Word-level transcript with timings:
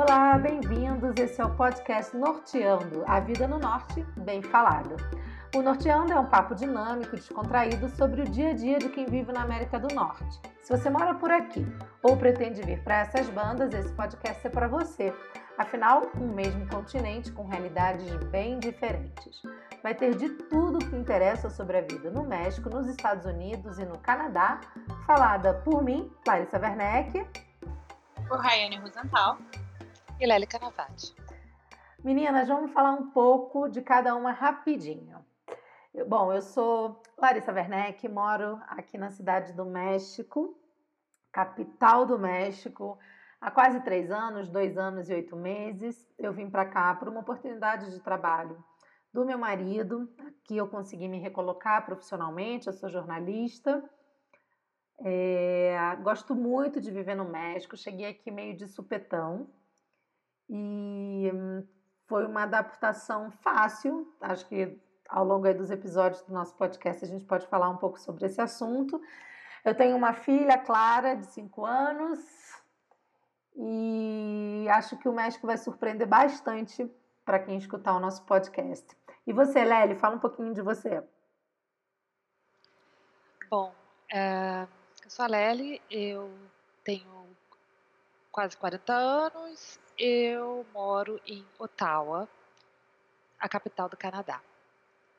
Olá, 0.00 0.38
bem-vindos. 0.38 1.12
Esse 1.18 1.40
é 1.40 1.44
o 1.44 1.56
podcast 1.56 2.16
Norteando, 2.16 3.02
a 3.04 3.18
vida 3.18 3.48
no 3.48 3.58
norte 3.58 4.00
bem 4.18 4.40
falada. 4.40 4.94
O 5.56 5.60
Norteando 5.60 6.12
é 6.12 6.20
um 6.20 6.26
papo 6.26 6.54
dinâmico, 6.54 7.16
descontraído 7.16 7.88
sobre 7.88 8.22
o 8.22 8.24
dia 8.24 8.50
a 8.50 8.52
dia 8.52 8.78
de 8.78 8.90
quem 8.90 9.06
vive 9.06 9.32
na 9.32 9.42
América 9.42 9.76
do 9.76 9.92
Norte. 9.92 10.40
Se 10.62 10.70
você 10.70 10.88
mora 10.88 11.14
por 11.14 11.32
aqui 11.32 11.66
ou 12.00 12.16
pretende 12.16 12.62
vir 12.62 12.80
para 12.84 12.98
essas 12.98 13.28
bandas, 13.30 13.74
esse 13.74 13.92
podcast 13.92 14.46
é 14.46 14.48
para 14.48 14.68
você. 14.68 15.12
Afinal, 15.58 16.02
um 16.16 16.28
mesmo 16.28 16.64
continente 16.68 17.32
com 17.32 17.48
realidades 17.48 18.14
bem 18.26 18.60
diferentes. 18.60 19.42
Vai 19.82 19.96
ter 19.96 20.14
de 20.14 20.28
tudo 20.28 20.78
que 20.78 20.94
interessa 20.94 21.50
sobre 21.50 21.76
a 21.76 21.80
vida 21.80 22.08
no 22.08 22.22
México, 22.22 22.70
nos 22.70 22.86
Estados 22.86 23.26
Unidos 23.26 23.80
e 23.80 23.84
no 23.84 23.98
Canadá, 23.98 24.60
falada 25.04 25.54
por 25.54 25.82
mim, 25.82 26.08
Larissa 26.24 26.56
Werneck, 26.56 27.26
por 28.28 28.38
Rayane 28.38 28.76
Rosenthal 28.76 29.38
e 30.20 30.26
Lely 30.26 30.46
Canavati. 30.46 31.14
Meninas, 32.02 32.48
vamos 32.48 32.72
falar 32.72 32.92
um 32.92 33.10
pouco 33.10 33.68
de 33.68 33.80
cada 33.82 34.16
uma 34.16 34.32
rapidinho. 34.32 35.24
Bom, 36.08 36.32
eu 36.32 36.42
sou 36.42 37.00
Larissa 37.16 37.52
Werneck, 37.52 38.08
moro 38.08 38.60
aqui 38.66 38.98
na 38.98 39.10
cidade 39.10 39.52
do 39.52 39.64
México, 39.64 40.58
capital 41.32 42.04
do 42.04 42.18
México, 42.18 42.98
há 43.40 43.50
quase 43.50 43.80
três 43.80 44.10
anos, 44.10 44.48
dois 44.48 44.76
anos 44.76 45.08
e 45.08 45.14
oito 45.14 45.36
meses. 45.36 46.04
Eu 46.18 46.32
vim 46.32 46.50
para 46.50 46.66
cá 46.66 46.94
por 46.96 47.08
uma 47.08 47.20
oportunidade 47.20 47.90
de 47.90 48.00
trabalho 48.00 48.62
do 49.12 49.24
meu 49.24 49.38
marido, 49.38 50.12
que 50.44 50.56
eu 50.56 50.68
consegui 50.68 51.06
me 51.06 51.20
recolocar 51.20 51.84
profissionalmente. 51.84 52.66
Eu 52.66 52.72
sou 52.72 52.90
jornalista, 52.90 53.82
é, 55.00 55.96
gosto 56.02 56.34
muito 56.34 56.80
de 56.80 56.90
viver 56.90 57.14
no 57.14 57.24
México. 57.24 57.76
Cheguei 57.76 58.06
aqui 58.06 58.32
meio 58.32 58.56
de 58.56 58.66
supetão 58.66 59.48
e 60.48 61.30
hum, 61.32 61.66
foi 62.06 62.26
uma 62.26 62.44
adaptação 62.44 63.30
fácil. 63.30 64.12
Acho 64.20 64.46
que 64.46 64.78
ao 65.08 65.24
longo 65.24 65.52
dos 65.54 65.70
episódios 65.70 66.22
do 66.22 66.32
nosso 66.32 66.54
podcast 66.54 67.04
a 67.04 67.08
gente 67.08 67.24
pode 67.24 67.46
falar 67.46 67.68
um 67.68 67.76
pouco 67.76 67.98
sobre 68.00 68.26
esse 68.26 68.40
assunto. 68.40 69.00
Eu 69.64 69.74
tenho 69.74 69.96
uma 69.96 70.12
filha, 70.12 70.58
Clara, 70.58 71.16
de 71.16 71.26
5 71.26 71.64
anos, 71.64 72.20
e 73.56 74.66
acho 74.70 74.96
que 74.98 75.08
o 75.08 75.12
México 75.12 75.46
vai 75.46 75.56
surpreender 75.56 76.06
bastante 76.06 76.88
para 77.24 77.40
quem 77.40 77.58
escutar 77.58 77.94
o 77.94 78.00
nosso 78.00 78.24
podcast. 78.24 78.96
E 79.26 79.32
você, 79.32 79.64
Lely, 79.64 79.96
fala 79.96 80.16
um 80.16 80.20
pouquinho 80.20 80.54
de 80.54 80.62
você. 80.62 81.02
Bom, 83.50 83.74
é, 84.12 84.66
eu 85.04 85.10
sou 85.10 85.24
a 85.24 85.28
Lely, 85.28 85.82
eu 85.90 86.32
tenho 86.84 87.26
quase 88.30 88.56
40 88.56 88.92
anos, 88.94 89.80
eu 89.98 90.64
moro 90.72 91.20
em 91.26 91.44
Ottawa, 91.58 92.28
a 93.38 93.48
capital 93.48 93.88
do 93.88 93.96
Canadá. 93.96 94.40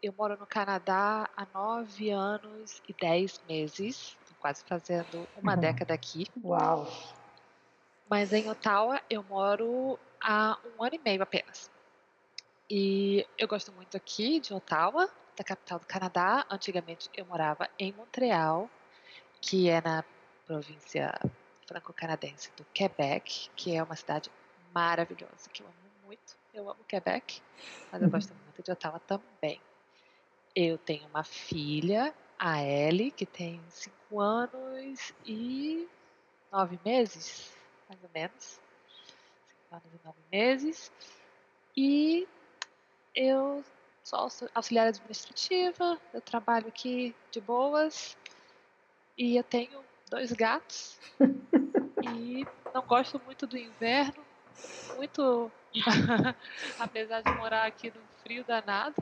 Eu 0.01 0.13
moro 0.17 0.37
no 0.37 0.47
Canadá 0.47 1.29
há 1.35 1.45
nove 1.53 2.09
anos 2.09 2.81
e 2.87 2.93
dez 2.93 3.41
meses, 3.47 4.17
quase 4.39 4.63
fazendo 4.63 5.27
uma 5.35 5.55
uhum. 5.55 5.59
década 5.59 5.93
aqui. 5.93 6.27
Uau! 6.41 6.87
Mas 8.09 8.31
em 8.31 8.49
Ottawa 8.49 9.01
eu 9.09 9.21
moro 9.23 9.99
há 10.21 10.57
um 10.77 10.83
ano 10.83 10.95
e 10.95 10.99
meio 10.99 11.21
apenas. 11.21 11.69
E 12.69 13.27
eu 13.37 13.47
gosto 13.47 13.71
muito 13.73 13.97
aqui 13.97 14.39
de 14.39 14.53
Ottawa, 14.53 15.09
da 15.35 15.43
capital 15.43 15.79
do 15.79 15.85
Canadá. 15.85 16.45
Antigamente 16.49 17.09
eu 17.13 17.25
morava 17.25 17.69
em 17.77 17.91
Montreal, 17.91 18.69
que 19.41 19.69
é 19.69 19.81
na 19.81 20.03
província 20.45 21.13
franco-canadense 21.67 22.51
do 22.55 22.65
Quebec, 22.73 23.49
que 23.55 23.75
é 23.75 23.83
uma 23.83 23.95
cidade 23.95 24.31
maravilhosa, 24.73 25.49
que 25.51 25.61
eu 25.61 25.67
amo 25.67 25.75
muito. 26.05 26.37
Eu 26.53 26.69
amo 26.69 26.83
Quebec, 26.87 27.41
mas 27.91 28.01
eu 28.01 28.07
uhum. 28.07 28.11
gosto 28.11 28.33
muito 28.33 28.63
de 28.63 28.71
Ottawa 28.71 28.99
também. 28.99 29.61
Eu 30.55 30.77
tenho 30.77 31.07
uma 31.07 31.23
filha, 31.23 32.13
a 32.37 32.63
Ellie, 32.63 33.11
que 33.11 33.25
tem 33.25 33.61
5 33.69 34.19
anos 34.19 35.13
e 35.25 35.87
9 36.51 36.79
meses, 36.83 37.53
mais 37.87 38.03
ou 38.03 38.09
menos. 38.13 38.59
5 39.71 39.75
anos 39.75 39.87
e 39.93 40.05
9 40.05 40.19
meses. 40.31 40.91
E 41.77 42.27
eu 43.15 43.63
sou 44.03 44.27
auxiliar 44.55 44.87
administrativa, 44.87 45.99
eu 46.13 46.21
trabalho 46.21 46.67
aqui 46.67 47.15
de 47.31 47.39
boas 47.39 48.17
e 49.17 49.37
eu 49.37 49.43
tenho 49.43 49.83
dois 50.09 50.31
gatos 50.31 50.99
e 52.01 52.45
não 52.73 52.81
gosto 52.81 53.21
muito 53.25 53.45
do 53.45 53.57
inverno, 53.57 54.23
muito 54.95 55.51
apesar 56.79 57.21
de 57.21 57.31
morar 57.35 57.65
aqui 57.65 57.89
no 57.89 58.01
frio 58.23 58.43
danado. 58.43 58.95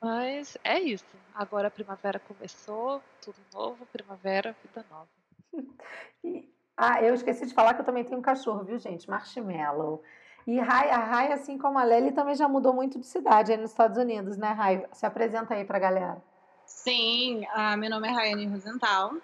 Mas 0.00 0.56
é 0.62 0.78
isso. 0.78 1.04
Agora 1.34 1.68
a 1.68 1.70
primavera 1.70 2.18
começou, 2.18 3.02
tudo 3.22 3.38
novo, 3.52 3.86
primavera, 3.86 4.54
vida 4.62 4.84
nova. 4.90 5.08
ah, 6.76 7.02
eu 7.02 7.14
esqueci 7.14 7.46
de 7.46 7.54
falar 7.54 7.74
que 7.74 7.80
eu 7.80 7.84
também 7.84 8.04
tenho 8.04 8.18
um 8.18 8.22
cachorro, 8.22 8.64
viu, 8.64 8.78
gente? 8.78 9.08
Marshmallow. 9.08 10.02
E 10.46 10.60
Rai, 10.60 10.90
a 10.90 10.98
Rai, 10.98 11.32
assim 11.32 11.56
como 11.56 11.78
a 11.78 11.84
Lely, 11.84 12.12
também 12.12 12.34
já 12.34 12.46
mudou 12.46 12.74
muito 12.74 13.00
de 13.00 13.06
cidade 13.06 13.50
aí 13.50 13.56
nos 13.56 13.70
Estados 13.70 13.96
Unidos, 13.96 14.36
né, 14.36 14.48
Rai? 14.48 14.86
Se 14.92 15.06
apresenta 15.06 15.54
aí 15.54 15.64
pra 15.64 15.78
galera. 15.78 16.22
Sim, 16.66 17.46
uh, 17.56 17.76
meu 17.78 17.88
nome 17.88 18.08
é 18.08 18.10
Rayane 18.10 18.46
Rosenthal, 18.46 19.14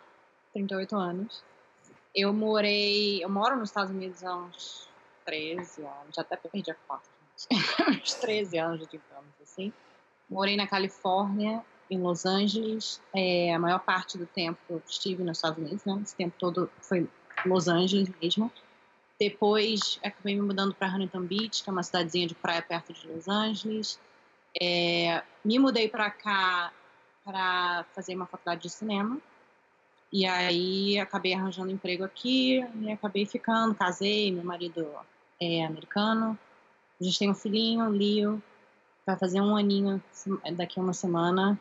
38 0.55 0.97
anos. 0.97 1.45
Eu 2.15 2.33
morei, 2.33 3.23
eu 3.23 3.29
moro 3.29 3.57
nos 3.57 3.71
Estados 3.71 3.91
Unidos 3.91 4.25
há 4.25 4.37
uns 4.37 4.89
13 5.25 5.83
anos, 5.83 6.19
até 6.19 6.37
perdi 6.37 6.71
a 6.71 6.75
conta, 6.87 7.05
uns 8.03 8.15
13 8.15 8.59
anos, 8.59 8.89
digamos 8.89 9.35
assim. 9.43 9.73
Morei 10.29 10.57
na 10.57 10.67
Califórnia, 10.67 11.65
em 11.91 12.01
Los 12.01 12.25
Angeles. 12.25 13.01
É, 13.15 13.53
a 13.53 13.59
maior 13.59 13.81
parte 13.81 14.17
do 14.17 14.27
tempo 14.27 14.81
estive 14.89 15.25
nos 15.25 15.39
Estados 15.39 15.59
Unidos, 15.59 15.85
né? 15.85 16.01
Esse 16.03 16.15
tempo 16.15 16.35
todo 16.39 16.71
foi 16.81 17.09
Los 17.45 17.69
Angeles 17.69 18.09
mesmo. 18.23 18.51
Depois 19.19 19.99
acabei 20.03 20.35
me 20.35 20.41
mudando 20.41 20.75
para 20.75 20.89
Huntington 20.89 21.23
Beach, 21.23 21.63
que 21.63 21.69
é 21.69 21.73
uma 21.73 21.83
cidadezinha 21.83 22.27
de 22.27 22.35
praia 22.35 22.63
perto 22.63 22.93
de 22.93 23.07
Los 23.09 23.29
Angeles. 23.29 23.99
É, 24.61 25.23
me 25.45 25.59
mudei 25.59 25.89
para 25.89 26.11
cá 26.11 26.73
para 27.25 27.85
fazer 27.93 28.15
uma 28.15 28.27
faculdade 28.27 28.63
de 28.63 28.71
cinema. 28.71 29.19
E 30.13 30.27
aí 30.27 30.99
acabei 30.99 31.35
arranjando 31.35 31.71
emprego 31.71 32.03
aqui 32.03 32.67
e 32.81 32.91
acabei 32.91 33.25
ficando, 33.25 33.75
casei, 33.75 34.33
meu 34.33 34.45
marido 34.45 34.89
é 35.41 35.65
americano. 35.65 36.39
A 37.01 37.05
gente 37.05 37.19
tem 37.19 37.31
um 37.31 37.35
filhinho, 37.35 37.89
Leo, 37.89 38.43
vai 39.07 39.17
fazer 39.17 39.41
um 39.41 39.57
aninho 39.57 40.03
daqui 40.57 40.81
a 40.81 40.83
uma 40.83 40.93
semana. 40.93 41.59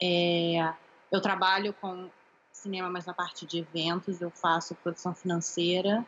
É, 0.00 0.72
eu 1.10 1.20
trabalho 1.20 1.72
com 1.72 2.10
cinema, 2.52 2.90
mas 2.90 3.06
na 3.06 3.14
parte 3.14 3.46
de 3.46 3.58
eventos, 3.58 4.20
eu 4.20 4.30
faço 4.30 4.74
produção 4.76 5.14
financeira. 5.14 6.06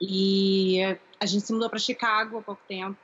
E 0.00 0.80
a 1.20 1.26
gente 1.26 1.46
se 1.46 1.52
mudou 1.52 1.68
para 1.68 1.78
Chicago 1.78 2.38
há 2.38 2.42
pouco 2.42 2.62
tempo, 2.66 2.98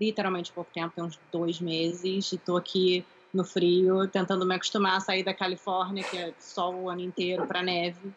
literalmente 0.00 0.52
pouco 0.52 0.70
tempo, 0.72 0.94
tem 0.94 1.04
uns 1.04 1.18
dois 1.32 1.60
meses, 1.60 2.32
e 2.32 2.36
estou 2.36 2.56
aqui 2.56 3.04
no 3.32 3.44
frio, 3.44 4.08
tentando 4.08 4.46
me 4.46 4.54
acostumar 4.54 4.96
a 4.96 5.00
sair 5.00 5.22
da 5.22 5.34
Califórnia, 5.34 6.04
que 6.04 6.16
é 6.16 6.32
sol 6.38 6.82
o 6.82 6.88
ano 6.88 7.00
inteiro, 7.00 7.46
para 7.46 7.62
neve. 7.62 8.12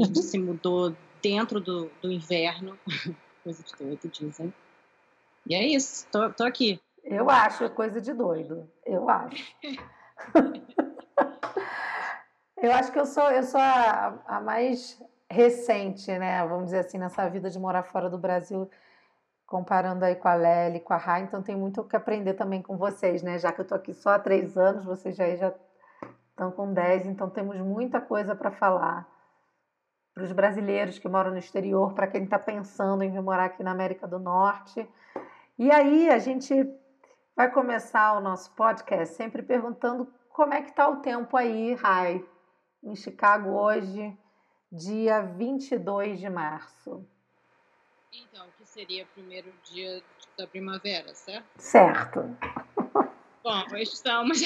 A 0.00 0.04
gente 0.04 0.22
se 0.22 0.38
mudou 0.38 0.94
dentro 1.22 1.60
do, 1.60 1.90
do 2.02 2.12
inverno, 2.12 2.78
coisa 3.42 3.62
de 3.62 3.72
doido, 3.78 4.08
dizem. 4.08 4.52
E 5.46 5.54
é 5.54 5.66
isso, 5.66 6.06
tô, 6.10 6.30
tô 6.30 6.44
aqui. 6.44 6.80
Eu 7.02 7.28
acho 7.28 7.68
coisa 7.70 8.00
de 8.00 8.12
doido. 8.12 8.70
Eu 8.86 9.08
acho. 9.08 9.54
eu 12.56 12.72
acho 12.72 12.92
que 12.92 12.98
eu 12.98 13.06
sou, 13.06 13.30
eu 13.30 13.42
sou 13.42 13.60
a, 13.60 14.22
a 14.26 14.40
mais 14.40 15.02
recente, 15.30 16.06
né? 16.18 16.46
Vamos 16.46 16.66
dizer 16.66 16.78
assim, 16.78 16.98
nessa 16.98 17.28
vida 17.28 17.50
de 17.50 17.58
morar 17.58 17.82
fora 17.82 18.08
do 18.08 18.16
Brasil, 18.16 18.70
comparando 19.46 20.04
aí 20.04 20.16
com 20.16 20.28
a 20.28 20.34
Lely, 20.34 20.80
com 20.80 20.92
a 20.92 20.96
Rai, 20.96 21.22
então 21.22 21.42
tem 21.42 21.56
muito 21.56 21.80
o 21.80 21.84
que 21.84 21.96
aprender 21.96 22.34
também 22.34 22.62
com 22.62 22.76
vocês, 22.76 23.22
né? 23.22 23.38
Já 23.38 23.52
que 23.52 23.60
eu 23.60 23.66
tô 23.66 23.74
aqui 23.74 23.92
só 23.92 24.10
há 24.10 24.18
três 24.18 24.56
anos, 24.56 24.84
vocês 24.84 25.16
já, 25.16 25.54
estão 26.30 26.50
com 26.50 26.72
dez, 26.72 27.06
então 27.06 27.30
temos 27.30 27.56
muita 27.58 28.00
coisa 28.00 28.34
para 28.34 28.50
falar 28.50 29.08
para 30.14 30.22
os 30.22 30.32
brasileiros 30.32 30.98
que 30.98 31.08
moram 31.08 31.32
no 31.32 31.38
exterior, 31.38 31.92
para 31.92 32.06
quem 32.06 32.22
está 32.22 32.38
pensando 32.38 33.02
em 33.02 33.10
vir 33.10 33.20
morar 33.20 33.46
aqui 33.46 33.64
na 33.64 33.72
América 33.72 34.06
do 34.06 34.20
Norte. 34.20 34.88
E 35.58 35.70
aí 35.72 36.08
a 36.08 36.18
gente 36.18 36.54
vai 37.36 37.50
começar 37.50 38.16
o 38.16 38.20
nosso 38.20 38.54
podcast 38.54 39.16
sempre 39.16 39.42
perguntando 39.42 40.06
como 40.30 40.54
é 40.54 40.62
que 40.62 40.70
está 40.70 40.88
o 40.88 41.00
tempo 41.00 41.36
aí, 41.36 41.74
Rai, 41.74 42.24
em 42.82 42.94
Chicago 42.94 43.50
hoje, 43.50 44.16
dia 44.70 45.20
22 45.20 46.20
de 46.20 46.30
março. 46.30 47.04
Então, 48.12 48.46
seria 48.74 49.04
o 49.04 49.06
primeiro 49.06 49.52
dia 49.70 50.02
da 50.36 50.48
primavera, 50.48 51.14
certo? 51.14 51.46
Certo. 51.56 52.20
Bom, 53.42 53.76
estamos 53.76 54.40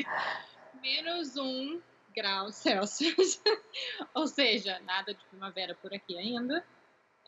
menos 0.80 1.36
um 1.36 1.80
grau 2.16 2.50
Celsius, 2.50 3.42
ou 4.14 4.26
seja, 4.26 4.80
nada 4.86 5.12
de 5.12 5.22
primavera 5.26 5.74
por 5.74 5.92
aqui 5.92 6.16
ainda. 6.16 6.64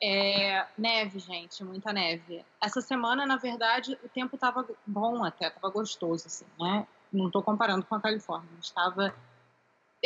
É, 0.03 0.67
neve, 0.79 1.19
gente, 1.19 1.63
muita 1.63 1.93
neve. 1.93 2.45
Essa 2.63 2.81
semana, 2.81 3.27
na 3.27 3.37
verdade, 3.37 3.99
o 4.03 4.09
tempo 4.09 4.37
estava 4.37 4.67
bom 4.87 5.23
até, 5.23 5.49
estava 5.49 5.69
gostoso, 5.71 6.29
assim, 6.29 6.47
né? 6.59 6.87
Não 7.13 7.27
estou 7.27 7.43
comparando 7.43 7.85
com 7.85 7.95
a 7.95 8.01
Califórnia, 8.01 8.49
estava 8.61 9.15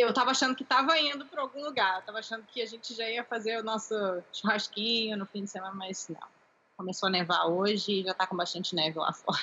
eu 0.00 0.10
estava 0.10 0.30
achando 0.30 0.54
que 0.54 0.62
estava 0.62 0.98
indo 0.98 1.26
para 1.26 1.42
algum 1.42 1.62
lugar, 1.62 2.00
estava 2.00 2.18
achando 2.18 2.44
que 2.46 2.62
a 2.62 2.66
gente 2.66 2.94
já 2.94 3.08
ia 3.08 3.24
fazer 3.24 3.58
o 3.58 3.62
nosso 3.62 3.94
churrasquinho 4.32 5.16
no 5.16 5.26
fim 5.26 5.44
de 5.44 5.50
semana, 5.50 5.74
mas 5.74 6.08
não. 6.08 6.28
Começou 6.76 7.08
a 7.08 7.10
nevar 7.10 7.46
hoje 7.46 8.00
e 8.00 8.02
já 8.02 8.12
está 8.12 8.26
com 8.26 8.36
bastante 8.36 8.74
neve 8.74 8.98
lá 8.98 9.12
fora. 9.12 9.38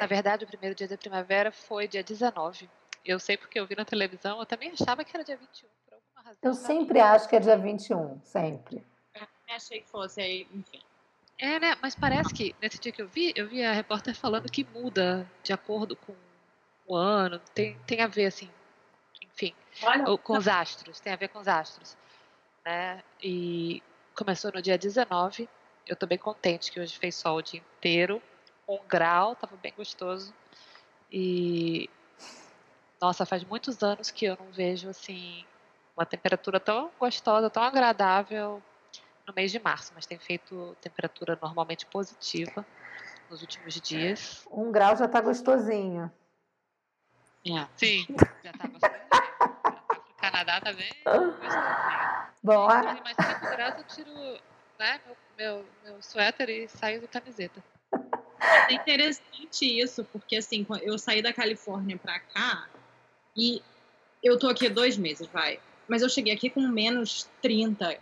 Na 0.00 0.06
verdade, 0.06 0.44
o 0.44 0.48
primeiro 0.48 0.74
dia 0.74 0.88
da 0.88 0.96
primavera 0.96 1.50
foi 1.50 1.88
dia 1.88 2.02
19. 2.02 2.70
Eu 3.04 3.18
sei 3.18 3.36
porque 3.36 3.58
eu 3.58 3.66
vi 3.66 3.74
na 3.74 3.84
televisão, 3.84 4.38
eu 4.38 4.46
também 4.46 4.70
achava 4.70 5.04
que 5.04 5.16
era 5.16 5.24
dia 5.24 5.36
21, 5.36 5.68
por 5.84 5.94
alguma 5.94 6.22
razão. 6.22 6.38
Eu 6.42 6.54
sempre 6.54 7.00
acho 7.00 7.28
que 7.28 7.36
é 7.36 7.40
dia 7.40 7.56
21, 7.56 8.20
sempre. 8.24 8.84
Eu 9.14 9.56
achei 9.56 9.80
que 9.80 9.88
fosse, 9.88 10.20
aí, 10.20 10.46
enfim. 10.54 10.80
É, 11.38 11.58
né? 11.58 11.74
Mas 11.80 11.94
parece 11.94 12.32
que 12.32 12.54
nesse 12.60 12.78
dia 12.78 12.92
que 12.92 13.00
eu 13.00 13.08
vi, 13.08 13.32
eu 13.34 13.48
vi 13.48 13.64
a 13.64 13.72
repórter 13.72 14.14
falando 14.14 14.50
que 14.50 14.62
muda 14.62 15.28
de 15.42 15.52
acordo 15.52 15.96
com 15.96 16.14
o 16.90 16.96
ano, 16.96 17.38
tem, 17.54 17.78
tem 17.86 18.00
a 18.00 18.08
ver, 18.08 18.26
assim, 18.26 18.50
enfim, 19.22 19.54
Olha, 19.82 20.18
com 20.18 20.36
os 20.36 20.48
astros, 20.48 20.98
tem 20.98 21.12
a 21.12 21.16
ver 21.16 21.28
com 21.28 21.38
os 21.38 21.46
astros. 21.46 21.96
Né? 22.64 23.02
E 23.22 23.80
começou 24.14 24.50
no 24.52 24.60
dia 24.60 24.76
19, 24.76 25.48
eu 25.86 25.94
tô 25.94 26.06
bem 26.06 26.18
contente 26.18 26.72
que 26.72 26.80
hoje 26.80 26.98
fez 26.98 27.14
sol 27.14 27.36
o 27.36 27.42
dia 27.42 27.60
inteiro, 27.60 28.20
um 28.68 28.80
grau, 28.88 29.36
tava 29.36 29.56
bem 29.56 29.72
gostoso. 29.76 30.34
E 31.12 31.88
nossa, 33.00 33.24
faz 33.24 33.44
muitos 33.44 33.82
anos 33.82 34.10
que 34.10 34.24
eu 34.24 34.36
não 34.36 34.50
vejo 34.50 34.88
assim 34.88 35.44
uma 35.96 36.04
temperatura 36.04 36.58
tão 36.58 36.90
gostosa, 36.98 37.50
tão 37.50 37.62
agradável 37.62 38.62
no 39.26 39.32
mês 39.34 39.52
de 39.52 39.60
março, 39.60 39.92
mas 39.94 40.06
tem 40.06 40.18
feito 40.18 40.76
temperatura 40.80 41.38
normalmente 41.40 41.86
positiva 41.86 42.66
nos 43.28 43.42
últimos 43.42 43.80
dias. 43.80 44.44
Um 44.50 44.72
grau 44.72 44.96
já 44.96 45.06
tá 45.06 45.20
gostosinho. 45.20 46.10
É. 47.46 47.66
Sim, 47.76 48.06
já 48.44 48.52
tá 48.52 48.68
gostosinho. 48.68 49.00
o 50.08 50.20
Canadá 50.20 50.60
tá 50.60 50.72
bem. 50.72 50.90
Bom, 52.42 52.68
a... 52.68 52.82
mais 53.02 53.16
5 53.16 53.50
graus 53.50 53.74
eu 53.78 53.84
tiro 53.84 54.40
né, 54.78 55.00
meu, 55.06 55.16
meu, 55.36 55.66
meu 55.84 56.02
suéter 56.02 56.48
e 56.48 56.68
saio 56.68 57.00
de 57.00 57.06
camiseta. 57.06 57.62
É 58.68 58.72
interessante 58.72 59.80
isso, 59.80 60.04
porque 60.04 60.36
assim, 60.36 60.66
eu 60.82 60.98
saí 60.98 61.22
da 61.22 61.32
Califórnia 61.32 61.98
pra 61.98 62.18
cá 62.18 62.66
e 63.36 63.62
eu 64.22 64.38
tô 64.38 64.48
aqui 64.48 64.68
dois 64.68 64.96
meses, 64.96 65.26
vai. 65.28 65.60
Mas 65.86 66.02
eu 66.02 66.08
cheguei 66.08 66.32
aqui 66.32 66.48
com 66.48 66.60
menos 66.60 67.28
30 67.42 67.98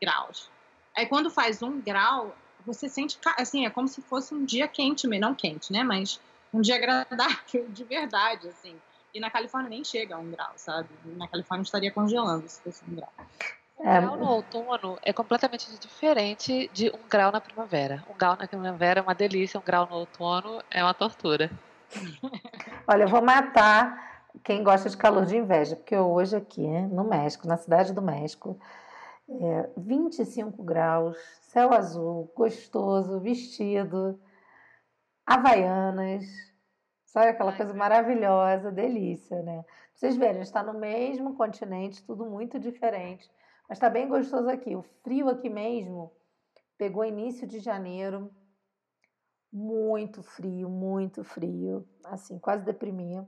graus. 0.00 0.50
Aí 0.96 1.06
quando 1.06 1.30
faz 1.30 1.62
um 1.62 1.80
grau, 1.80 2.34
você 2.64 2.88
sente, 2.88 3.18
assim, 3.36 3.66
é 3.66 3.70
como 3.70 3.88
se 3.88 4.00
fosse 4.00 4.34
um 4.34 4.44
dia 4.44 4.66
quente, 4.68 5.06
não 5.06 5.34
quente, 5.34 5.72
né? 5.72 5.82
Mas 5.82 6.20
um 6.52 6.60
dia 6.60 6.76
agradável, 6.76 7.66
de 7.68 7.84
verdade, 7.84 8.48
assim. 8.48 8.76
E 9.14 9.20
na 9.20 9.30
Califórnia 9.30 9.68
nem 9.68 9.84
chega 9.84 10.14
a 10.14 10.18
um 10.18 10.30
grau, 10.30 10.52
sabe? 10.56 10.88
Na 11.04 11.28
Califórnia 11.28 11.62
estaria 11.62 11.90
congelando 11.90 12.48
se 12.48 12.60
fosse 12.60 12.82
um 12.88 12.94
grau. 12.94 13.12
Um 13.78 13.88
é. 13.88 14.00
grau 14.00 14.16
no 14.16 14.26
outono 14.26 14.98
é 15.02 15.12
completamente 15.12 15.68
diferente 15.78 16.70
de 16.72 16.88
um 16.90 17.08
grau 17.08 17.30
na 17.30 17.40
primavera. 17.40 18.02
Um 18.08 18.16
grau 18.16 18.36
na 18.36 18.46
primavera 18.46 19.00
é 19.00 19.02
uma 19.02 19.14
delícia, 19.14 19.60
um 19.60 19.62
grau 19.62 19.86
no 19.86 19.96
outono 19.96 20.62
é 20.70 20.82
uma 20.82 20.94
tortura. 20.94 21.50
Olha, 22.86 23.04
eu 23.04 23.08
vou 23.08 23.22
matar 23.22 24.24
quem 24.42 24.62
gosta 24.62 24.88
de 24.88 24.96
calor 24.96 25.26
de 25.26 25.36
inveja, 25.36 25.76
porque 25.76 25.96
hoje 25.96 26.36
aqui 26.36 26.66
no 26.66 27.04
México, 27.04 27.46
na 27.46 27.56
cidade 27.56 27.92
do 27.92 28.00
México, 28.00 28.58
é 29.28 29.68
25 29.76 30.62
graus, 30.62 31.16
céu 31.42 31.72
azul, 31.72 32.32
gostoso, 32.34 33.20
vestido, 33.20 34.18
havaianas, 35.26 36.24
sabe 37.04 37.28
aquela 37.28 37.56
coisa 37.56 37.74
maravilhosa, 37.74 38.72
delícia, 38.72 39.42
né? 39.42 39.64
Vocês 39.94 40.16
verem, 40.16 40.32
a 40.32 40.38
gente 40.38 40.46
está 40.46 40.62
no 40.62 40.74
mesmo 40.74 41.36
continente, 41.36 42.04
tudo 42.04 42.24
muito 42.24 42.58
diferente, 42.58 43.30
mas 43.68 43.76
está 43.78 43.88
bem 43.88 44.08
gostoso 44.08 44.48
aqui. 44.48 44.74
O 44.74 44.82
frio 45.02 45.28
aqui 45.28 45.48
mesmo 45.48 46.12
pegou 46.76 47.04
início 47.04 47.46
de 47.46 47.60
janeiro, 47.60 48.30
muito 49.52 50.22
frio, 50.22 50.68
muito 50.68 51.22
frio, 51.22 51.86
assim, 52.04 52.38
quase 52.38 52.64
deprimia. 52.64 53.26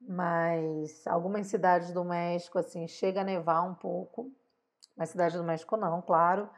Mas 0.00 1.06
algumas 1.06 1.46
cidades 1.46 1.92
do 1.92 2.04
México, 2.04 2.58
assim, 2.58 2.88
chega 2.88 3.20
a 3.20 3.24
nevar 3.24 3.62
um 3.62 3.74
pouco. 3.74 4.32
Mas 4.96 5.10
cidade 5.10 5.36
do 5.36 5.44
México 5.44 5.76
não, 5.76 6.02
claro. 6.02 6.50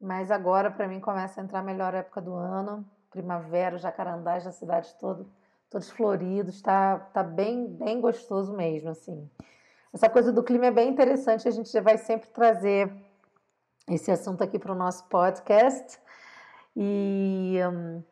Mas 0.00 0.30
agora, 0.30 0.70
para 0.70 0.88
mim, 0.88 1.00
começa 1.00 1.40
a 1.40 1.44
entrar 1.44 1.60
a 1.60 1.62
melhor 1.62 1.94
época 1.94 2.22
do 2.22 2.34
ano. 2.34 2.88
Primavera, 3.14 3.78
jacarandás 3.78 4.42
da 4.42 4.50
cidade 4.50 4.92
todo, 4.98 5.30
todos 5.70 5.88
floridos. 5.88 6.60
Tá, 6.60 6.98
tá 6.98 7.22
bem, 7.22 7.68
bem 7.68 8.00
gostoso 8.00 8.52
mesmo, 8.52 8.90
assim. 8.90 9.30
Essa 9.92 10.10
coisa 10.10 10.32
do 10.32 10.42
clima 10.42 10.66
é 10.66 10.70
bem 10.72 10.90
interessante, 10.90 11.46
a 11.46 11.52
gente 11.52 11.80
vai 11.80 11.96
sempre 11.96 12.28
trazer 12.30 12.92
esse 13.88 14.10
assunto 14.10 14.42
aqui 14.42 14.58
para 14.58 14.72
o 14.72 14.74
nosso 14.74 15.04
podcast. 15.04 16.00
E 16.76 17.60
hum, 17.72 18.02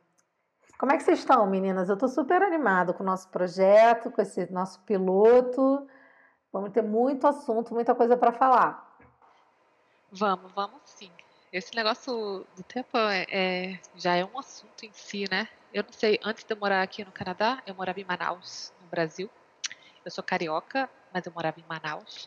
como 0.78 0.92
é 0.92 0.96
que 0.96 1.02
vocês 1.02 1.18
estão, 1.18 1.44
meninas? 1.50 1.88
Eu 1.88 1.94
estou 1.94 2.08
super 2.08 2.40
animado 2.40 2.94
com 2.94 3.02
o 3.02 3.06
nosso 3.06 3.28
projeto, 3.28 4.12
com 4.12 4.22
esse 4.22 4.52
nosso 4.52 4.80
piloto. 4.82 5.84
Vamos 6.52 6.70
ter 6.70 6.82
muito 6.82 7.26
assunto, 7.26 7.74
muita 7.74 7.92
coisa 7.92 8.16
para 8.16 8.30
falar. 8.30 8.96
Vamos, 10.12 10.52
vamos 10.52 10.80
sim. 10.84 11.10
Esse 11.52 11.74
negócio 11.76 12.46
do 12.56 12.62
tempo 12.62 12.96
é, 12.96 13.26
é, 13.28 13.80
já 13.94 14.16
é 14.16 14.24
um 14.24 14.38
assunto 14.38 14.84
em 14.84 14.92
si, 14.94 15.26
né? 15.30 15.46
Eu 15.70 15.82
não 15.82 15.92
sei, 15.92 16.18
antes 16.24 16.44
de 16.44 16.54
eu 16.54 16.56
morar 16.56 16.82
aqui 16.82 17.04
no 17.04 17.12
Canadá, 17.12 17.62
eu 17.66 17.74
morava 17.74 18.00
em 18.00 18.04
Manaus, 18.04 18.72
no 18.80 18.86
Brasil. 18.86 19.30
Eu 20.02 20.10
sou 20.10 20.24
carioca, 20.24 20.88
mas 21.12 21.26
eu 21.26 21.32
morava 21.32 21.60
em 21.60 21.64
Manaus. 21.68 22.26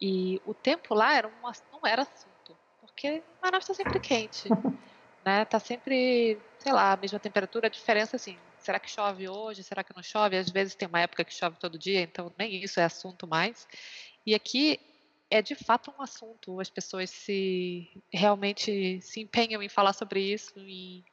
E 0.00 0.40
o 0.46 0.54
tempo 0.54 0.94
lá 0.94 1.14
era 1.14 1.26
uma, 1.26 1.50
não 1.72 1.80
era 1.84 2.02
assunto, 2.02 2.56
porque 2.80 3.24
Manaus 3.42 3.64
está 3.64 3.74
sempre 3.74 3.98
quente, 3.98 4.48
né? 5.26 5.44
Tá 5.46 5.58
sempre, 5.58 6.38
sei 6.60 6.72
lá, 6.72 6.92
a 6.92 6.96
mesma 6.96 7.18
temperatura, 7.18 7.66
a 7.66 7.70
diferença 7.70 8.14
assim, 8.14 8.38
será 8.60 8.78
que 8.78 8.88
chove 8.88 9.28
hoje, 9.28 9.64
será 9.64 9.82
que 9.82 9.94
não 9.96 10.02
chove? 10.02 10.36
Às 10.36 10.48
vezes 10.48 10.76
tem 10.76 10.86
uma 10.86 11.00
época 11.00 11.24
que 11.24 11.34
chove 11.34 11.58
todo 11.58 11.76
dia, 11.76 12.02
então 12.02 12.32
nem 12.38 12.62
isso 12.62 12.78
é 12.78 12.84
assunto 12.84 13.26
mais. 13.26 13.66
E 14.24 14.32
aqui 14.32 14.78
é 15.30 15.42
de 15.42 15.54
fato 15.54 15.92
um 15.96 16.02
assunto, 16.02 16.60
as 16.60 16.70
pessoas 16.70 17.10
se 17.10 18.02
realmente 18.12 19.00
se 19.00 19.20
empenham 19.20 19.62
em 19.62 19.68
falar 19.68 19.92
sobre 19.92 20.20
isso, 20.20 20.52
em, 20.58 21.04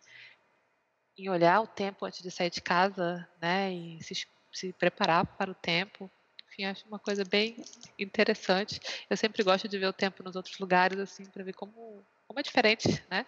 em 1.17 1.29
olhar 1.29 1.61
o 1.61 1.67
tempo 1.67 2.05
antes 2.05 2.21
de 2.21 2.31
sair 2.31 2.49
de 2.49 2.61
casa, 2.61 3.27
né, 3.41 3.73
e 3.73 4.03
se, 4.03 4.27
se 4.51 4.73
preparar 4.73 5.25
para 5.25 5.51
o 5.51 5.55
tempo. 5.55 6.09
Enfim, 6.47 6.65
acho 6.65 6.85
uma 6.87 6.99
coisa 6.99 7.23
bem 7.23 7.55
interessante. 7.97 8.79
Eu 9.09 9.15
sempre 9.15 9.41
gosto 9.41 9.67
de 9.67 9.77
ver 9.77 9.87
o 9.87 9.93
tempo 9.93 10.21
nos 10.21 10.35
outros 10.35 10.59
lugares, 10.59 10.99
assim, 10.99 11.23
para 11.25 11.43
ver 11.43 11.53
como, 11.53 12.03
como 12.27 12.39
é 12.39 12.43
diferente, 12.43 12.87
né? 13.09 13.25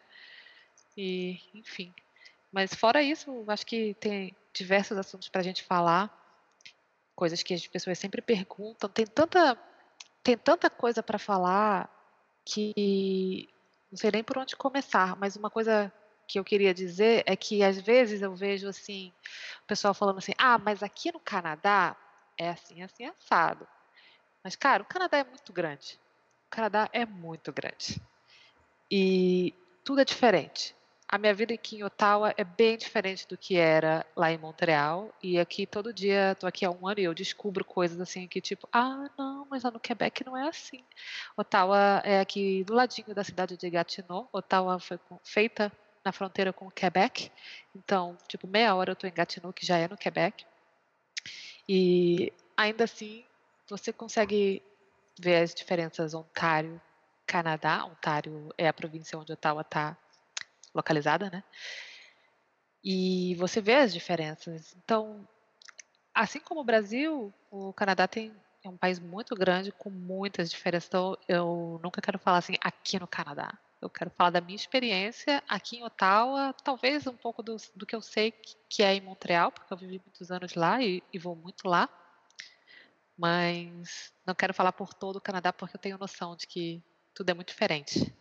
E, 0.98 1.40
enfim. 1.54 1.94
Mas 2.52 2.74
fora 2.74 3.02
isso, 3.02 3.44
acho 3.48 3.66
que 3.66 3.94
tem 3.96 4.36
diversos 4.54 4.98
assuntos 4.98 5.30
para 5.30 5.42
a 5.42 5.44
gente 5.44 5.63
falar, 5.63 6.12
coisas 7.16 7.42
que 7.42 7.54
as 7.54 7.66
pessoas 7.66 7.98
sempre 7.98 8.22
perguntam. 8.22 8.90
Tem 8.90 9.08
tanta, 9.08 9.58
tem 10.24 10.38
tanta 10.38 10.70
coisa 10.70 11.03
para 11.03 11.20
falar 11.20 11.89
que 12.46 13.50
não 13.92 13.98
sei 13.98 14.12
nem 14.12 14.24
por 14.24 14.38
onde 14.38 14.56
começar. 14.56 15.15
Mas 15.18 15.36
uma 15.36 15.50
coisa 15.50 15.92
que 16.27 16.39
eu 16.39 16.44
queria 16.44 16.74
dizer 16.74 17.24
é 17.25 17.36
que 17.36 17.63
às 17.63 17.80
vezes 17.80 18.22
eu 18.22 18.34
vejo 18.34 18.68
assim, 18.68 19.13
o 19.63 19.68
pessoal 19.68 19.94
falando 19.94 20.18
assim: 20.18 20.34
ah, 20.38 20.58
mas 20.58 20.82
aqui 20.82 21.12
no 21.12 21.20
Canadá 21.20 21.96
é 22.38 22.50
assim, 22.50 22.82
assim, 22.82 23.06
assado. 23.06 23.68
Mas, 24.44 24.56
cara, 24.56 24.84
o 24.84 24.86
Canadá 24.86 25.18
é 25.18 25.24
muito 25.24 25.53
grande. 25.53 26.00
O 26.48 26.50
Canadá 26.50 26.89
é 26.92 27.06
muito 27.06 27.51
grande. 27.53 28.01
E 28.92 29.53
tudo 29.84 30.01
é 30.01 30.06
diferente. 30.06 30.75
A 31.13 31.20
minha 31.20 31.32
vida 31.32 31.53
aqui 31.53 31.75
em 31.75 31.84
Ottawa 31.84 32.34
é 32.36 32.43
bem 32.43 32.75
diferente 32.75 33.27
do 33.27 33.38
que 33.38 33.55
era 33.55 34.03
lá 34.15 34.32
em 34.32 34.38
Montreal. 34.39 35.13
E 35.22 35.39
aqui 35.39 35.67
todo 35.67 35.93
dia, 35.93 36.32
estou 36.32 36.48
aqui 36.48 36.65
há 36.65 36.72
um 36.72 36.88
ano 36.88 37.00
e 37.00 37.03
eu 37.03 37.13
descubro 37.13 37.63
coisas 37.63 38.01
assim 38.01 38.27
que 38.27 38.41
tipo, 38.41 38.67
ah, 38.74 39.08
não, 39.15 39.46
mas 39.48 39.62
lá 39.62 39.70
no 39.70 39.79
Quebec 39.79 40.25
não 40.25 40.36
é 40.36 40.48
assim. 40.48 40.84
Ottawa 41.38 42.01
é 42.03 42.20
aqui 42.20 42.63
do 42.63 42.74
ladinho 42.74 43.13
da 43.13 43.24
cidade 43.24 43.55
de 43.55 43.70
Gatineau. 43.70 44.27
Ottawa 44.34 44.79
foi 44.79 45.00
feita 45.24 45.72
na 46.03 46.12
fronteira 46.12 46.51
com 46.51 46.65
o 46.65 46.72
Quebec. 46.72 47.32
Então, 47.75 48.17
tipo, 48.27 48.48
meia 48.48 48.74
hora 48.74 48.89
eu 48.89 48.93
estou 48.93 49.08
em 49.08 49.13
Gatineau, 49.13 49.53
que 49.53 49.63
já 49.63 49.77
é 49.77 49.88
no 49.88 49.96
Quebec. 49.96 50.43
E 51.70 52.34
ainda 52.58 52.86
assim, 52.86 53.24
você 53.70 53.93
consegue 53.93 54.63
ver 55.20 55.43
as 55.43 55.53
diferenças 55.53 56.15
Ontário, 56.15 56.82
Canadá. 57.27 57.86
Ontário 57.86 58.51
é 58.58 58.67
a 58.67 58.74
província 58.74 59.20
onde 59.20 59.32
Ottawa 59.32 59.62
está 59.62 59.96
localizada, 60.74 61.30
né? 61.30 61.44
E 62.84 63.36
você 63.36 63.62
vê 63.62 63.75
as 63.75 63.94
diferenças. 63.94 64.75
Então, 64.84 65.27
assim 66.13 66.39
como 66.39 66.62
o 66.62 66.65
Brasil, 66.65 67.34
o 67.50 67.72
Canadá 67.74 68.08
tem 68.08 68.34
é 68.63 68.70
um 68.70 68.77
país 68.77 68.98
muito 68.98 69.36
grande 69.36 69.72
com 69.74 69.89
muitas 69.89 70.50
diferenças. 70.50 70.88
Então, 70.88 71.18
eu 71.27 71.80
nunca 71.84 72.01
quero 72.01 72.18
falar 72.18 72.38
assim, 72.38 72.56
aqui 72.62 72.98
no 72.98 73.08
Canadá. 73.08 73.58
Eu 73.82 73.89
quero 73.89 74.10
falar 74.12 74.30
da 74.30 74.39
minha 74.39 74.56
experiência 74.56 75.44
aqui 75.46 75.77
em 75.77 75.84
Ottawa, 75.84 76.56
talvez 76.63 77.06
um 77.06 77.18
pouco 77.18 77.44
do, 77.44 77.58
do 77.75 77.86
que 77.86 77.94
eu 77.94 78.01
sei 78.01 78.34
que, 78.70 78.82
é 78.82 78.96
em 78.96 79.01
Montreal, 79.01 79.51
porque 79.51 79.74
eu 79.74 79.77
vivi 79.77 80.01
muitos 80.06 80.32
anos 80.32 80.56
lá 80.56 80.82
e, 80.82 81.03
e 81.12 81.20
vou 81.20 81.36
muito 81.36 81.68
lá. 81.68 81.89
Mas 83.18 84.13
não 84.25 84.34
quero 84.34 84.53
falar 84.53 84.72
por 84.72 84.94
todo 84.94 85.18
o 85.18 85.22
Canadá, 85.22 85.51
porque 85.51 85.75
eu 85.75 85.82
tenho 85.82 85.98
noção 85.98 86.34
de 86.34 86.48
que 86.48 86.82
tudo 87.13 87.30
é 87.30 87.34
muito 87.34 87.50
diferente. 87.50 88.13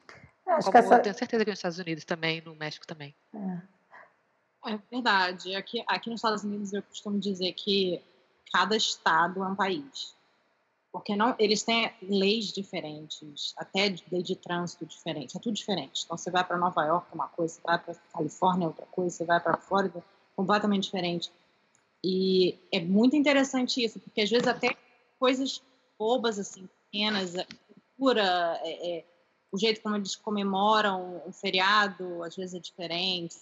Acho 0.56 0.66
Como 0.66 0.78
essa... 0.78 0.94
eu 0.94 1.02
tenho 1.02 1.14
certeza 1.14 1.44
que 1.44 1.50
nos 1.50 1.58
Estados 1.58 1.78
Unidos 1.78 2.04
também, 2.04 2.40
no 2.40 2.54
México 2.54 2.86
também. 2.86 3.14
É. 3.34 4.72
é 4.72 4.78
verdade. 4.90 5.54
Aqui, 5.54 5.84
aqui 5.86 6.10
nos 6.10 6.18
Estados 6.18 6.44
Unidos 6.44 6.72
eu 6.72 6.82
costumo 6.82 7.18
dizer 7.18 7.52
que 7.52 8.02
cada 8.52 8.76
estado 8.76 9.42
é 9.42 9.46
um 9.46 9.56
país 9.56 10.14
porque 10.92 11.16
não, 11.16 11.34
eles 11.38 11.62
têm 11.62 11.90
leis 12.02 12.52
diferentes, 12.52 13.54
até 13.56 13.88
de 13.88 14.04
lei 14.12 14.22
de 14.22 14.36
trânsito 14.36 14.84
diferente, 14.84 15.34
é 15.34 15.40
tudo 15.40 15.54
diferente. 15.54 16.02
Então 16.04 16.18
você 16.18 16.30
vai 16.30 16.44
para 16.44 16.58
Nova 16.58 16.84
York 16.84 17.06
uma 17.14 17.28
coisa, 17.28 17.54
você 17.54 17.60
vai 17.64 17.78
para 17.78 17.94
Califórnia 18.12 18.68
outra 18.68 18.84
coisa, 18.86 19.16
você 19.16 19.24
vai 19.24 19.40
para 19.40 19.56
Flórida 19.56 20.04
completamente 20.36 20.84
diferente. 20.84 21.32
E 22.04 22.58
é 22.70 22.78
muito 22.78 23.16
interessante 23.16 23.82
isso, 23.82 23.98
porque 24.00 24.20
às 24.20 24.28
vezes 24.28 24.46
até 24.46 24.76
coisas 25.18 25.62
bobas 25.98 26.38
assim, 26.38 26.68
pequenas, 26.84 27.36
a 27.36 27.46
cultura, 27.46 28.60
é, 28.62 28.98
é, 28.98 29.04
o 29.52 29.58
jeito 29.58 29.82
como 29.82 29.96
eles 29.96 30.16
comemoram 30.16 31.22
o 31.26 31.32
feriado, 31.32 32.22
às 32.24 32.34
vezes 32.34 32.54
é 32.54 32.58
diferente. 32.58 33.36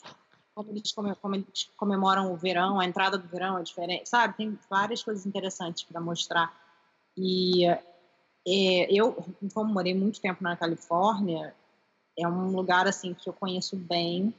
Como 0.52 0.70
eles, 0.72 0.92
como 0.92 1.34
eles 1.34 1.70
comemoram 1.76 2.32
o 2.32 2.36
verão, 2.36 2.80
a 2.80 2.84
entrada 2.84 3.16
do 3.16 3.28
verão 3.28 3.56
é 3.56 3.62
diferente, 3.62 4.08
sabe? 4.08 4.36
Tem 4.36 4.58
várias 4.68 5.02
coisas 5.02 5.24
interessantes 5.24 5.84
para 5.84 6.00
mostrar 6.00 6.52
e 7.16 7.66
é, 7.66 8.92
eu, 8.92 9.12
como 9.52 9.72
morei 9.72 9.94
muito 9.94 10.20
tempo 10.20 10.42
na 10.42 10.56
Califórnia, 10.56 11.54
é 12.18 12.26
um 12.26 12.50
lugar 12.50 12.86
assim 12.86 13.14
que 13.14 13.28
eu 13.28 13.32
conheço 13.32 13.76
bem, 13.76 14.34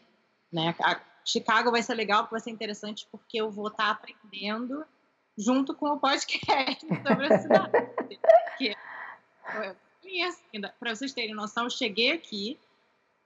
né? 0.51 0.75
A 0.81 0.99
Chicago 1.23 1.71
vai 1.71 1.83
ser 1.83 1.93
legal, 1.93 2.27
vai 2.29 2.39
ser 2.39 2.49
interessante 2.49 3.07
porque 3.11 3.37
eu 3.37 3.51
vou 3.51 3.67
estar 3.67 3.91
aprendendo 3.91 4.83
junto 5.37 5.73
com 5.73 5.89
o 5.89 5.99
podcast 5.99 6.85
sobre 7.07 7.33
a 7.33 7.39
cidade. 7.39 7.71
Porque, 10.11 10.59
para 10.79 10.95
vocês 10.95 11.13
terem 11.13 11.33
noção, 11.33 11.65
eu 11.65 11.69
cheguei 11.69 12.11
aqui 12.11 12.59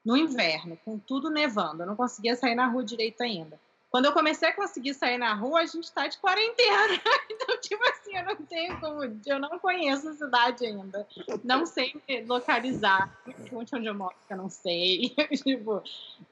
no 0.03 0.15
inverno, 0.15 0.77
com 0.85 0.99
tudo 0.99 1.31
nevando, 1.31 1.81
eu 1.81 1.87
não 1.87 1.95
conseguia 1.95 2.35
sair 2.35 2.53
na 2.53 2.67
rua 2.67 2.83
direito 2.83 3.21
ainda. 3.21 3.59
Quando 3.89 4.05
eu 4.05 4.11
comecei 4.11 4.49
a 4.49 4.53
conseguir 4.53 4.93
sair 4.93 5.17
na 5.17 5.33
rua, 5.33 5.61
a 5.61 5.65
gente 5.65 5.85
está 5.85 6.05
de 6.05 6.17
quarentena. 6.17 7.01
Então, 7.31 7.59
tipo 7.59 7.83
assim, 7.89 8.17
eu 8.17 8.25
não 8.25 8.35
tenho 8.35 8.79
como. 8.79 9.03
Eu 9.25 9.39
não 9.39 9.59
conheço 9.59 10.09
a 10.09 10.13
cidade 10.13 10.65
ainda. 10.65 11.07
Não 11.43 11.65
sei 11.65 11.93
localizar. 12.25 13.15
Onde 13.51 13.85
eu 13.85 13.93
moro, 13.93 14.15
eu 14.29 14.37
não 14.37 14.49
sei. 14.49 15.15
tipo, 15.43 15.83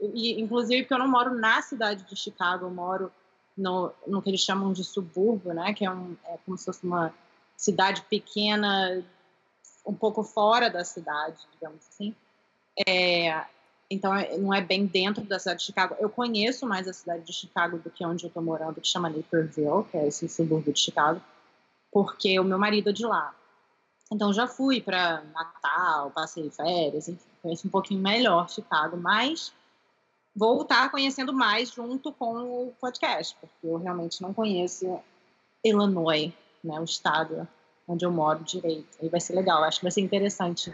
e, 0.02 0.42
inclusive, 0.42 0.84
porque 0.84 0.94
eu 0.94 1.00
não 1.00 1.08
moro 1.08 1.34
na 1.34 1.62
cidade 1.62 2.04
de 2.04 2.16
Chicago, 2.16 2.66
eu 2.66 2.70
moro 2.70 3.12
no, 3.56 3.94
no 4.08 4.22
que 4.22 4.30
eles 4.30 4.42
chamam 4.42 4.74
de 4.74 4.84
subúrbio, 4.84 5.54
né? 5.54 5.74
Que 5.74 5.86
é, 5.86 5.92
um, 5.92 6.18
é 6.26 6.38
como 6.46 6.58
se 6.58 6.66
fosse 6.66 6.84
uma 6.84 7.14
cidade 7.56 8.02
pequena, 8.10 9.06
um 9.86 9.94
pouco 9.94 10.24
fora 10.24 10.70
da 10.70 10.84
cidade, 10.84 11.38
digamos 11.54 11.82
assim. 11.88 12.16
É, 12.88 13.46
então 13.90 14.14
é, 14.14 14.38
não 14.38 14.54
é 14.54 14.62
bem 14.62 14.86
dentro 14.86 15.24
da 15.24 15.38
cidade 15.38 15.60
de 15.60 15.66
Chicago. 15.66 15.96
Eu 16.00 16.10
conheço 16.10 16.66
mais 16.66 16.88
a 16.88 16.94
cidade 16.94 17.24
de 17.24 17.34
Chicago 17.34 17.78
do 17.78 17.90
que 17.90 18.06
onde 18.06 18.24
eu 18.26 18.30
estou 18.30 18.42
morando, 18.42 18.82
que 18.82 18.88
chama 18.88 19.10
Naperville, 19.10 19.84
que 19.92 19.98
é 19.98 20.08
esse 20.08 20.28
subúrbio 20.28 20.74
de 20.74 20.80
Chicago, 20.80 21.22
porque 21.92 22.40
o 22.40 22.44
meu 22.44 22.58
marido 22.58 22.90
é 22.90 22.94
de 22.94 23.06
lá. 23.06 23.36
Então 24.12 24.34
já 24.34 24.48
fui 24.48 24.82
para 24.82 25.24
Natal, 25.34 26.12
passei 26.12 26.50
férias, 26.50 27.08
enfim, 27.08 27.30
conheço 27.42 27.68
um 27.68 27.72
pouquinho 27.72 28.02
melhor 28.02 28.50
Chicago, 28.50 28.98
mas 28.98 29.54
vou 30.36 30.62
estar 30.62 30.90
conhecendo 30.90 31.34
mais 31.34 31.72
junto 31.72 32.12
com 32.12 32.68
o 32.68 32.74
podcast, 32.80 33.36
porque 33.40 33.68
eu 33.68 33.78
realmente 33.78 34.22
não 34.22 34.34
conheço 34.34 35.00
Illinois, 35.64 36.34
né, 36.64 36.80
o 36.80 36.84
estado 36.84 37.48
onde 37.88 38.06
eu 38.06 38.12
moro 38.12 38.44
direito. 38.44 38.98
Aí 39.02 39.10
vai 39.10 39.20
ser 39.20 39.34
legal, 39.34 39.64
acho 39.64 39.80
que 39.80 39.86
vai 39.86 39.92
ser 39.92 40.02
interessante 40.02 40.74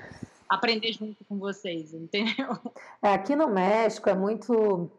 aprender 0.49 0.91
junto 0.91 1.23
com 1.25 1.37
vocês, 1.37 1.93
entendeu? 1.93 2.57
É, 3.01 3.13
aqui 3.13 3.35
no 3.35 3.47
México 3.47 4.09
é 4.09 4.15
muito. 4.15 4.89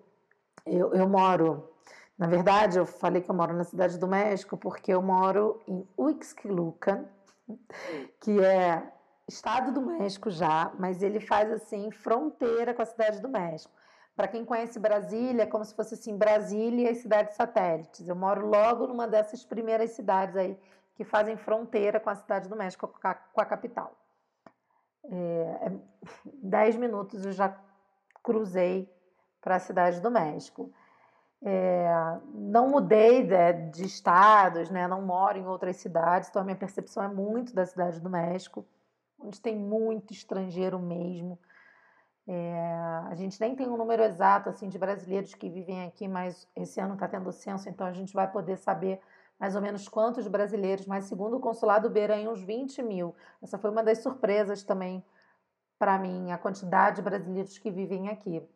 Eu, 0.65 0.95
eu 0.95 1.09
moro. 1.09 1.69
Na 2.17 2.27
verdade, 2.27 2.79
eu 2.79 2.85
falei 2.85 3.23
que 3.23 3.31
eu 3.31 3.35
moro 3.35 3.55
na 3.55 3.65
cidade 3.65 3.99
do 3.99 4.07
México 4.07 4.57
porque 4.57 4.93
eu 4.93 5.01
moro 5.01 5.61
em 5.67 5.87
Uixquilucan, 5.99 7.07
que 8.21 8.39
é 8.39 8.93
estado 9.27 9.73
do 9.73 9.81
México 9.81 10.31
já, 10.31 10.71
mas 10.79 11.03
ele 11.03 11.19
faz 11.19 11.51
assim 11.51 11.91
fronteira 11.91 12.75
com 12.75 12.83
a 12.83 12.87
cidade 12.87 13.21
do 13.21 13.29
México. 13.29 13.73
Para 14.15 14.29
quem 14.29 14.45
conhece 14.45 14.79
Brasília, 14.79 15.45
é 15.45 15.47
como 15.47 15.65
se 15.65 15.75
fosse 15.75 15.95
assim 15.95 16.15
Brasília 16.15 16.91
e 16.91 16.95
cidades 16.95 17.37
satélites. 17.37 18.07
Eu 18.07 18.17
moro 18.17 18.47
logo 18.47 18.87
numa 18.87 19.09
dessas 19.09 19.43
primeiras 19.43 19.93
cidades 19.93 20.37
aí 20.37 20.59
que 21.01 21.05
fazem 21.07 21.35
fronteira 21.35 21.99
com 21.99 22.11
a 22.11 22.15
cidade 22.15 22.47
do 22.47 22.55
México, 22.55 22.87
com 22.87 23.09
a, 23.09 23.15
com 23.15 23.41
a 23.41 23.47
capital. 23.47 23.97
É, 25.03 25.73
10 26.43 26.75
é, 26.75 26.77
minutos 26.79 27.25
eu 27.25 27.33
já 27.33 27.59
cruzei 28.23 28.87
para 29.41 29.57
a 29.57 29.59
cidade 29.59 29.99
do 30.03 30.11
México. 30.11 30.71
É, 31.43 31.91
não 32.35 32.69
mudei 32.69 33.27
de, 33.27 33.53
de, 33.71 33.87
estados, 33.87 34.69
né? 34.69 34.87
não 34.87 35.01
moro 35.01 35.39
em 35.39 35.47
outras 35.47 35.77
cidades, 35.77 36.29
então 36.29 36.43
a 36.43 36.45
minha 36.45 36.55
percepção 36.55 37.03
é 37.03 37.09
muito 37.09 37.55
da 37.55 37.65
cidade 37.65 37.99
do 37.99 38.11
México, 38.11 38.63
onde 39.19 39.41
tem 39.41 39.57
muito 39.57 40.13
estrangeiro 40.13 40.79
mesmo. 40.79 41.39
É, 42.29 42.63
a 43.09 43.15
gente 43.15 43.41
nem 43.41 43.57
tem 43.57 43.71
um 43.71 43.79
número 43.79 44.03
exato 44.03 44.51
assim 44.51 44.69
de 44.69 44.79
brasileiros 44.79 45.35
que 45.35 45.49
vivem 45.49 45.83
aqui, 45.87 46.07
mas 46.07 46.47
esse 46.55 46.79
ano 46.79 46.93
está 46.93 47.09
tendo 47.09 47.33
censo, 47.33 47.71
então 47.71 47.87
a 47.87 47.93
gente 47.95 48.13
vai 48.13 48.31
poder 48.31 48.59
saber 48.59 49.01
mais 49.41 49.57
ou 49.57 49.63
menos 49.63 49.89
quantos 49.89 50.29
brasileiros, 50.29 50.87
mas 50.87 51.07
segundo 51.07 51.39
o 51.39 51.41
consulado 51.41 51.89
beira 51.89 52.17
uns 52.31 52.43
20 52.43 52.83
mil. 52.83 53.15
Essa 53.43 53.57
foi 53.59 53.71
uma 53.71 53.83
das 53.83 53.99
surpresas 53.99 54.63
também 54.63 55.03
para 55.79 55.99
mim, 55.99 56.31
a 56.31 56.37
quantidade 56.37 56.97
de 56.97 57.03
brasileiros 57.03 57.57
que 57.57 57.71
vivem 57.71 58.11
aqui. 58.11 58.47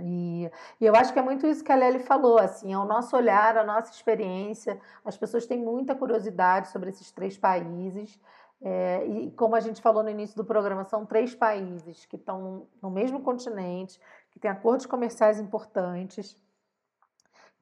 E, 0.00 0.50
e, 0.80 0.86
eu 0.86 0.96
acho 0.96 1.12
que 1.12 1.18
é 1.18 1.22
muito 1.22 1.46
isso 1.46 1.62
que 1.62 1.70
a 1.70 1.76
Lely 1.76 2.00
falou, 2.00 2.38
assim, 2.38 2.72
é 2.72 2.78
o 2.78 2.86
nosso 2.86 3.14
olhar, 3.14 3.58
a 3.58 3.64
nossa 3.64 3.92
experiência. 3.92 4.80
As 5.04 5.18
pessoas 5.18 5.46
têm 5.46 5.58
muita 5.58 5.94
curiosidade 5.94 6.68
sobre 6.68 6.88
esses 6.88 7.12
três 7.12 7.36
países. 7.36 8.18
É, 8.62 9.04
e 9.06 9.30
como 9.32 9.54
a 9.54 9.60
gente 9.60 9.82
falou 9.82 10.02
no 10.02 10.08
início 10.08 10.34
do 10.34 10.44
programa, 10.44 10.84
são 10.84 11.04
três 11.04 11.34
países 11.34 12.06
que 12.06 12.16
estão 12.16 12.66
no 12.80 12.90
mesmo 12.90 13.20
continente, 13.20 14.00
que 14.30 14.38
têm 14.38 14.50
acordos 14.50 14.86
comerciais 14.86 15.38
importantes 15.38 16.38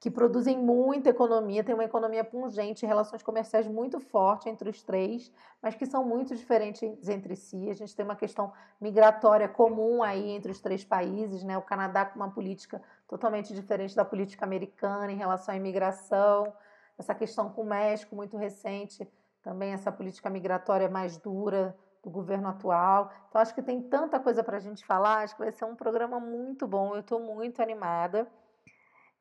que 0.05 0.11
produzem 0.11 0.59
muita 0.59 1.09
economia, 1.09 1.65
tem 1.65 1.75
uma 1.75 1.87
economia 1.87 2.23
pungente, 2.23 2.85
relações 2.85 3.23
comerciais 3.23 3.67
muito 3.67 3.99
forte 3.99 4.51
entre 4.51 4.69
os 4.69 4.83
três, 4.83 5.33
mas 5.63 5.75
que 5.75 5.87
são 5.87 6.05
muito 6.05 6.37
diferentes 6.37 7.09
entre 7.09 7.35
si. 7.35 7.71
A 7.71 7.73
gente 7.73 7.97
tem 7.97 8.05
uma 8.05 8.15
questão 8.15 8.53
migratória 8.79 9.49
comum 9.49 10.03
aí 10.03 10.33
entre 10.33 10.53
os 10.53 10.61
três 10.61 10.85
países, 10.85 11.43
né? 11.43 11.57
O 11.57 11.63
Canadá 11.63 12.05
com 12.05 12.17
uma 12.17 12.31
política 12.31 12.83
totalmente 13.09 13.55
diferente 13.55 13.97
da 13.97 14.05
política 14.05 14.45
americana 14.45 15.11
em 15.11 15.17
relação 15.17 15.55
à 15.55 15.57
imigração, 15.57 16.53
essa 16.99 17.15
questão 17.15 17.49
com 17.49 17.63
o 17.63 17.67
México 17.67 18.15
muito 18.15 18.37
recente, 18.37 19.11
também 19.43 19.73
essa 19.73 19.91
política 19.91 20.29
migratória 20.29 20.87
mais 20.87 21.17
dura 21.17 21.75
do 22.03 22.11
governo 22.11 22.49
atual. 22.49 23.11
Então 23.31 23.41
acho 23.41 23.55
que 23.55 23.63
tem 23.63 23.81
tanta 23.81 24.21
coisa 24.21 24.45
para 24.45 24.59
a 24.59 24.61
gente 24.61 24.85
falar, 24.85 25.23
acho 25.23 25.35
que 25.35 25.41
vai 25.41 25.51
ser 25.51 25.65
um 25.65 25.75
programa 25.75 26.21
muito 26.21 26.67
bom. 26.67 26.95
Eu 26.95 27.01
estou 27.01 27.19
muito 27.21 27.63
animada. 27.63 28.31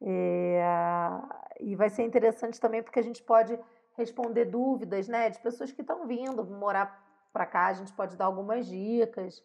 É, 0.06 0.62
e 1.60 1.76
vai 1.76 1.90
ser 1.90 2.04
interessante 2.04 2.60
também 2.60 2.84
porque 2.84 3.00
a 3.00 3.04
gente 3.04 3.24
pode 3.24 3.58
responder 3.96 4.46
dúvidas 4.46 5.08
né, 5.08 5.30
de 5.30 5.40
pessoas 5.40 5.72
que 5.72 5.82
estão 5.82 6.06
vindo 6.06 6.44
morar 6.44 7.02
para 7.32 7.46
cá, 7.46 7.68
a 7.68 7.74
gente 7.74 7.94
pode 7.94 8.18
dar 8.18 8.26
algumas 8.26 8.68
dicas, 8.68 9.44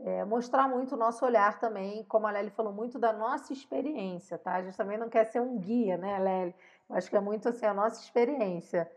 é, 0.00 0.24
mostrar 0.24 0.68
muito 0.68 0.94
o 0.94 0.98
nosso 0.98 1.24
olhar 1.24 1.58
também, 1.58 2.04
como 2.04 2.26
a 2.26 2.30
Lely 2.30 2.50
falou, 2.50 2.72
muito 2.72 2.98
da 2.98 3.12
nossa 3.12 3.52
experiência, 3.52 4.38
tá? 4.38 4.54
A 4.54 4.62
gente 4.62 4.76
também 4.76 4.96
não 4.96 5.08
quer 5.08 5.24
ser 5.24 5.40
um 5.40 5.58
guia, 5.58 5.96
né, 5.96 6.18
Lely? 6.18 6.54
Eu 6.88 6.96
acho 6.96 7.10
que 7.10 7.16
é 7.16 7.20
muito 7.20 7.48
assim 7.48 7.66
a 7.66 7.74
nossa 7.74 8.00
experiência. 8.00 8.90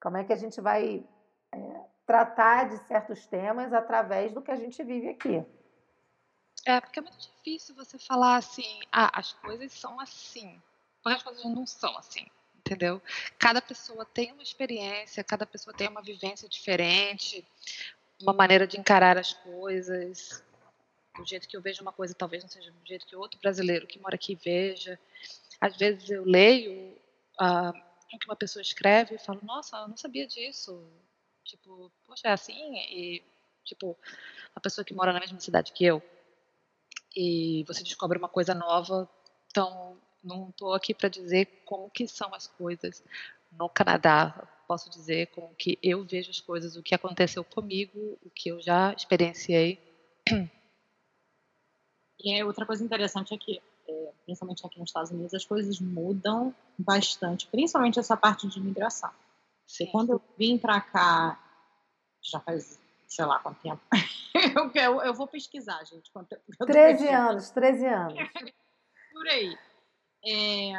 Como 0.00 0.16
é 0.16 0.24
que 0.24 0.32
a 0.32 0.36
gente 0.36 0.60
vai 0.60 1.06
é, 1.52 1.80
tratar 2.06 2.70
de 2.70 2.78
certos 2.86 3.26
temas 3.26 3.72
através 3.72 4.32
do 4.32 4.40
que 4.40 4.50
a 4.50 4.56
gente 4.56 4.82
vive 4.82 5.10
aqui. 5.10 5.44
É, 6.68 6.82
porque 6.82 6.98
é 6.98 7.02
muito 7.02 7.18
difícil 7.18 7.74
você 7.74 7.98
falar 7.98 8.36
assim, 8.36 8.80
ah, 8.92 9.10
as 9.18 9.32
coisas 9.32 9.72
são 9.72 9.98
assim. 9.98 10.60
Porque 11.02 11.16
as 11.16 11.22
coisas 11.22 11.42
não 11.42 11.64
são 11.64 11.96
assim, 11.96 12.26
entendeu? 12.58 13.00
Cada 13.38 13.62
pessoa 13.62 14.04
tem 14.04 14.32
uma 14.32 14.42
experiência, 14.42 15.24
cada 15.24 15.46
pessoa 15.46 15.74
tem 15.74 15.88
uma 15.88 16.02
vivência 16.02 16.46
diferente, 16.46 17.42
uma 18.20 18.34
maneira 18.34 18.66
de 18.66 18.78
encarar 18.78 19.16
as 19.16 19.32
coisas. 19.32 20.44
O 21.18 21.24
jeito 21.24 21.48
que 21.48 21.56
eu 21.56 21.62
vejo 21.62 21.80
uma 21.80 21.90
coisa 21.90 22.12
talvez 22.12 22.42
não 22.42 22.50
seja 22.50 22.70
do 22.70 22.86
jeito 22.86 23.06
que 23.06 23.16
outro 23.16 23.40
brasileiro 23.40 23.86
que 23.86 23.98
mora 23.98 24.16
aqui 24.16 24.34
veja. 24.34 25.00
Às 25.58 25.74
vezes 25.74 26.10
eu 26.10 26.22
leio 26.22 26.92
uh, 27.40 27.70
o 28.12 28.18
que 28.18 28.26
uma 28.26 28.36
pessoa 28.36 28.60
escreve 28.60 29.14
e 29.14 29.18
falo, 29.18 29.40
nossa, 29.42 29.74
eu 29.78 29.88
não 29.88 29.96
sabia 29.96 30.26
disso. 30.26 30.86
Tipo, 31.44 31.90
poxa, 32.06 32.28
é 32.28 32.32
assim? 32.32 32.76
E, 32.90 33.22
tipo, 33.64 33.96
a 34.54 34.60
pessoa 34.60 34.84
que 34.84 34.92
mora 34.92 35.14
na 35.14 35.20
mesma 35.20 35.40
cidade 35.40 35.72
que 35.72 35.82
eu, 35.82 36.02
e 37.20 37.64
você 37.64 37.82
descobre 37.82 38.16
uma 38.16 38.28
coisa 38.28 38.54
nova, 38.54 39.10
então 39.50 39.96
não 40.22 40.50
estou 40.50 40.72
aqui 40.72 40.94
para 40.94 41.08
dizer 41.08 41.46
como 41.64 41.90
que 41.90 42.06
são 42.06 42.32
as 42.32 42.46
coisas 42.46 43.02
no 43.50 43.68
Canadá. 43.68 44.48
Posso 44.68 44.88
dizer 44.88 45.26
como 45.28 45.52
que 45.56 45.76
eu 45.82 46.04
vejo 46.04 46.30
as 46.30 46.40
coisas, 46.40 46.76
o 46.76 46.82
que 46.82 46.94
aconteceu 46.94 47.42
comigo, 47.42 48.16
o 48.24 48.30
que 48.30 48.50
eu 48.50 48.60
já 48.60 48.92
experienciei. 48.92 49.80
E 52.20 52.42
outra 52.44 52.66
coisa 52.66 52.84
interessante 52.84 53.32
é 53.32 53.38
que, 53.38 53.60
é, 53.88 54.12
principalmente 54.24 54.66
aqui 54.66 54.78
nos 54.78 54.90
Estados 54.90 55.10
Unidos, 55.10 55.34
as 55.34 55.44
coisas 55.44 55.80
mudam 55.80 56.54
bastante, 56.76 57.46
principalmente 57.46 57.98
essa 57.98 58.16
parte 58.16 58.48
de 58.48 58.58
imigração. 58.58 59.10
Sim. 59.66 59.86
Quando 59.86 60.12
eu 60.12 60.22
vim 60.36 60.58
para 60.58 60.80
cá, 60.80 61.40
já 62.20 62.40
faz 62.40 62.78
sei 63.08 63.24
lá 63.24 63.38
quanto 63.40 63.60
tempo. 63.60 63.80
eu, 64.56 64.70
eu, 64.74 65.02
eu, 65.02 65.14
vou 65.14 65.26
pesquisar, 65.26 65.82
gente. 65.84 66.10
Quanto 66.12 66.28
tempo 66.28 66.42
13 66.66 67.08
anos, 67.08 67.50
13 67.50 67.86
anos. 67.86 68.14
Por 69.12 69.26
aí. 69.28 69.58
É, 70.24 70.72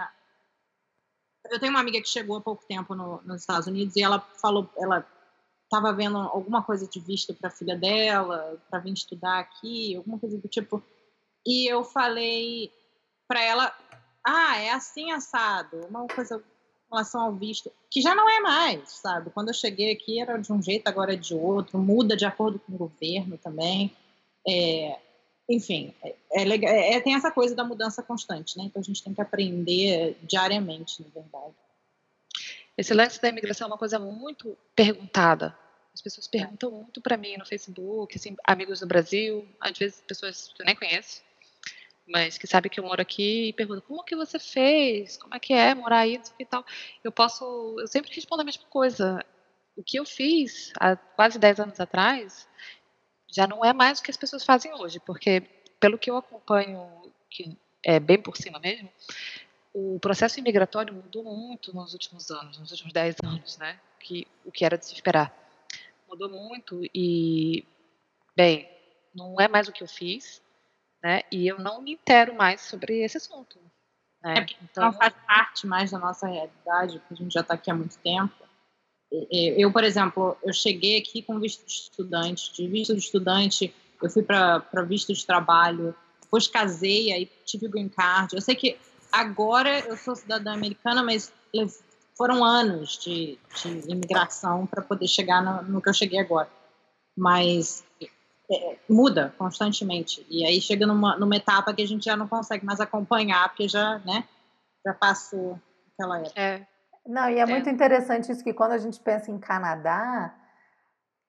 eu 1.52 1.60
tenho 1.60 1.72
uma 1.72 1.80
amiga 1.80 2.02
que 2.02 2.08
chegou 2.08 2.38
há 2.38 2.42
pouco 2.42 2.64
tempo 2.66 2.94
no, 2.94 3.22
nos 3.24 3.42
Estados 3.42 3.68
Unidos 3.68 3.96
e 3.96 4.04
ela 4.04 4.20
falou, 4.20 4.70
ela 4.78 5.06
estava 5.64 5.94
vendo 5.94 6.18
alguma 6.18 6.64
coisa 6.64 6.88
de 6.88 7.00
visto 7.00 7.34
para 7.34 7.50
a 7.50 7.52
filha 7.52 7.78
dela, 7.78 8.60
para 8.70 8.80
vir 8.80 8.94
estudar 8.94 9.40
aqui, 9.40 9.96
alguma 9.96 10.20
coisa 10.20 10.38
do 10.38 10.48
tipo. 10.48 10.82
E 11.46 11.72
eu 11.72 11.84
falei 11.84 12.72
para 13.28 13.42
ela, 13.42 13.76
ah, 14.26 14.58
é 14.58 14.72
assim 14.72 15.12
assado, 15.12 15.86
uma 15.88 16.08
coisa 16.08 16.44
relação 16.92 17.22
ao 17.22 17.34
visto, 17.34 17.72
que 17.90 18.02
já 18.02 18.16
não 18.16 18.30
é 18.30 18.40
mais, 18.40 18.90
sabe? 18.90 19.30
Quando 19.32 19.50
eu 19.50 19.54
cheguei 19.54 19.92
aqui 19.92 20.20
era 20.20 20.38
de 20.38 20.52
um 20.52 20.62
jeito, 20.62 20.88
agora 20.88 21.14
é 21.14 21.18
de 21.18 21.34
outro, 21.34 21.78
muda 21.78 22.16
de 22.16 22.26
acordo 22.26 22.60
com 22.60 22.74
o 22.74 22.78
governo 22.78 23.38
também. 23.38 23.92
É, 24.48 24.98
enfim, 25.50 25.94
é, 26.04 26.16
é 26.32 26.48
é, 26.48 26.94
é, 26.94 27.00
tem 27.02 27.16
essa 27.16 27.32
coisa 27.32 27.56
da 27.56 27.64
mudança 27.64 28.04
constante, 28.04 28.58
né? 28.58 28.66
Então 28.66 28.82
a 28.82 28.86
gente 28.86 29.04
tem 29.04 29.14
que 29.14 29.22
aprender 29.22 30.18
diariamente, 30.24 31.02
na 31.02 31.10
verdade. 31.10 31.56
Esse 32.78 32.94
lance 32.94 33.22
da 33.22 33.30
imigração 33.30 33.66
é 33.66 33.72
uma 33.72 33.78
coisa 33.78 34.00
muito 34.00 34.58
perguntada. 34.76 35.58
As 35.94 36.02
pessoas 36.02 36.28
perguntam 36.28 36.72
muito 36.72 37.02
para 37.02 37.18
mim 37.18 37.36
no 37.36 37.46
Facebook, 37.46 38.16
assim, 38.16 38.38
amigos 38.46 38.80
do 38.80 38.88
Brasil, 38.88 39.46
às 39.60 39.78
vezes 39.78 40.02
pessoas 40.08 40.54
que 40.56 40.62
eu 40.62 40.66
nem 40.66 40.76
conheço, 40.76 41.22
mas 42.10 42.38
que 42.38 42.48
sabem 42.48 42.72
que 42.72 42.80
eu 42.80 42.84
moro 42.84 43.02
aqui 43.02 43.50
e 43.50 43.54
perguntam 43.54 43.84
como 43.88 44.04
que 44.04 44.16
você 44.16 44.40
fez, 44.40 45.18
como 45.18 45.36
é 45.36 45.40
que 45.40 45.54
é 45.54 45.76
morar 45.76 46.00
aí, 46.00 46.20
e 46.40 46.46
tal. 46.46 46.66
Eu 47.04 47.12
posso, 47.12 47.76
eu 47.80 47.88
sempre 47.88 48.14
respondo 48.14 48.42
a 48.42 48.46
mesma 48.46 48.66
coisa. 48.70 49.24
O 49.76 49.84
que 49.84 49.98
eu 49.98 50.06
fiz 50.06 50.74
há 50.80 50.96
quase 50.96 51.38
10 51.38 51.60
anos 51.60 51.80
atrás 51.80 52.48
já 53.32 53.46
não 53.46 53.64
é 53.64 53.72
mais 53.72 54.00
o 54.00 54.04
que 54.04 54.12
as 54.12 54.18
pessoas 54.18 54.44
fazem 54.44 54.74
hoje, 54.74 55.00
porque 55.00 55.42
pelo 55.80 55.98
que 55.98 56.10
eu 56.10 56.18
acompanho, 56.18 56.90
que 57.30 57.56
é 57.84 58.00
bem 58.00 58.20
por 58.20 58.36
cima 58.36 58.60
mesmo, 58.60 58.92
o 59.74 60.00
processo 60.00 60.40
imigratório 60.40 60.94
mudou 60.94 61.24
muito 61.24 61.74
nos 61.74 61.94
últimos 61.94 62.32
anos, 62.32 62.58
nos 62.58 62.72
últimos 62.72 62.92
10 62.92 63.16
anos, 63.24 63.58
né? 63.58 63.80
Que, 64.00 64.28
o 64.44 64.52
que 64.52 64.66
era 64.66 64.78
de 64.78 64.86
se 64.86 64.94
esperar. 64.94 65.32
Mudou 66.08 66.28
muito 66.28 66.82
e, 66.94 67.64
bem, 68.36 68.68
não 69.14 69.40
é 69.40 69.48
mais 69.48 69.68
o 69.68 69.72
que 69.72 69.84
eu 69.84 69.88
fiz, 69.88 70.42
né? 71.04 71.22
E 71.32 71.48
eu 71.48 71.60
não 71.60 71.82
me 71.82 71.94
intero 71.94 72.36
mais 72.36 72.62
sobre 72.62 73.00
esse 73.00 73.18
assunto. 73.18 73.60
Né? 74.24 74.34
É 74.40 74.46
então 74.64 74.86
não 74.86 74.94
faz 74.94 75.14
parte 75.26 75.66
mais 75.66 75.92
da 75.92 76.00
nossa 76.00 76.28
realidade, 76.28 77.00
porque 77.00 77.14
a 77.14 77.18
gente 77.18 77.34
já 77.34 77.42
está 77.42 77.54
aqui 77.54 77.72
há 77.72 77.76
muito 77.76 77.98
tempo. 78.00 78.34
Eu, 79.32 79.72
por 79.72 79.84
exemplo, 79.84 80.38
eu 80.44 80.54
cheguei 80.54 81.00
aqui 81.00 81.24
com 81.24 81.40
visto 81.40 81.66
de 81.66 81.72
estudante, 81.72 82.54
de 82.54 82.68
visto 82.68 82.94
de 82.94 83.00
estudante, 83.00 83.74
eu 84.02 84.10
fui 84.10 84.22
para 84.22 84.84
visto 84.88 85.12
de 85.14 85.26
trabalho, 85.26 85.96
depois 86.22 86.48
casei, 86.48 87.12
aí 87.12 87.26
tive 87.44 87.66
o 87.66 87.70
green 87.72 87.90
card. 87.90 88.36
Eu 88.36 88.42
sei 88.42 88.56
que 88.56 88.78
agora 89.12 89.80
eu 89.80 89.98
sou 89.98 90.16
cidadã 90.16 90.54
americana, 90.54 91.02
mas 91.02 91.34
foram 92.16 92.44
anos 92.44 93.00
de, 93.00 93.40
de 93.64 93.92
imigração 93.92 94.68
para 94.68 94.82
poder 94.82 95.08
chegar 95.08 95.42
no, 95.42 95.64
no, 95.64 95.82
que 95.82 95.90
eu 95.90 95.94
cheguei 95.94 96.20
agora. 96.20 96.50
Mas 97.18 97.84
é, 98.52 98.78
muda 98.90 99.34
constantemente. 99.38 100.26
E 100.30 100.46
aí 100.46 100.60
chega 100.60 100.88
numa, 100.88 101.18
numa 101.18 101.36
etapa 101.36 101.74
que 101.74 101.82
a 101.82 101.88
gente 101.88 102.06
já 102.06 102.18
não 102.18 102.28
consegue 102.28 102.66
mais 102.66 102.80
acompanhar, 102.80 103.48
porque 103.50 103.68
já, 103.68 104.00
né, 104.00 104.24
já 104.86 104.94
passou 104.94 105.60
aquela 105.94 106.20
época. 106.20 106.40
É. 106.40 106.68
Não, 107.06 107.30
e 107.30 107.38
é, 107.38 107.42
é 107.42 107.46
muito 107.46 107.70
interessante 107.70 108.32
isso 108.32 108.44
que 108.44 108.54
quando 108.54 108.72
a 108.72 108.78
gente 108.78 109.00
pensa 109.00 109.32
em 109.32 109.40
Canadá, 109.40 110.34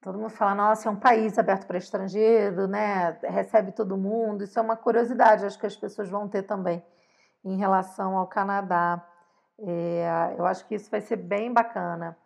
todo 0.02 0.18
mundo 0.18 0.30
fala, 0.30 0.54
nossa, 0.54 0.88
é 0.88 0.92
um 0.92 0.96
país 0.96 1.38
aberto 1.38 1.66
para 1.66 1.78
estrangeiro, 1.78 2.66
né? 2.66 3.18
Recebe 3.22 3.72
todo 3.72 3.96
mundo. 3.96 4.44
Isso 4.44 4.58
é 4.58 4.62
uma 4.62 4.76
curiosidade, 4.76 5.44
acho 5.44 5.58
que 5.58 5.66
as 5.66 5.76
pessoas 5.76 6.08
vão 6.08 6.28
ter 6.28 6.42
também 6.42 6.82
em 7.44 7.56
relação 7.56 8.16
ao 8.16 8.26
Canadá. 8.26 9.06
É, 9.58 10.34
eu 10.38 10.46
acho 10.46 10.66
que 10.66 10.74
isso 10.74 10.90
vai 10.90 11.00
ser 11.00 11.16
bem 11.16 11.52
bacana. 11.52 12.16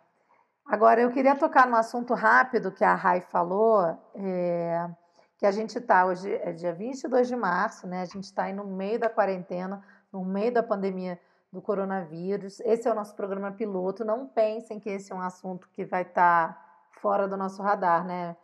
Agora, 0.65 0.99
eu 0.99 1.11
queria 1.11 1.35
tocar 1.35 1.67
no 1.67 1.75
assunto 1.75 2.15
rápido 2.15 2.71
que 2.71 2.83
a 2.83 2.95
Rai 2.95 3.21
falou, 3.21 3.81
é, 4.15 4.89
que 5.37 5.45
a 5.45 5.51
gente 5.51 5.77
está 5.77 6.05
hoje, 6.05 6.33
é 6.33 6.51
dia 6.51 6.73
22 6.73 7.27
de 7.27 7.35
março, 7.35 7.85
né? 7.85 8.01
A 8.01 8.05
gente 8.05 8.23
está 8.23 8.43
aí 8.43 8.53
no 8.53 8.65
meio 8.65 8.99
da 8.99 9.07
quarentena, 9.07 9.85
no 10.11 10.25
meio 10.25 10.51
da 10.51 10.63
pandemia 10.63 11.19
do 11.53 11.61
coronavírus. 11.61 12.59
Esse 12.61 12.87
é 12.87 12.91
o 12.91 12.95
nosso 12.95 13.15
programa 13.15 13.51
piloto. 13.51 14.03
Não 14.03 14.27
pensem 14.27 14.79
que 14.79 14.89
esse 14.89 15.11
é 15.11 15.15
um 15.15 15.21
assunto 15.21 15.69
que 15.69 15.85
vai 15.85 16.01
estar 16.01 16.53
tá 16.53 16.65
fora 16.99 17.27
do 17.27 17.37
nosso 17.37 17.61
radar, 17.61 18.03
né, 18.03 18.35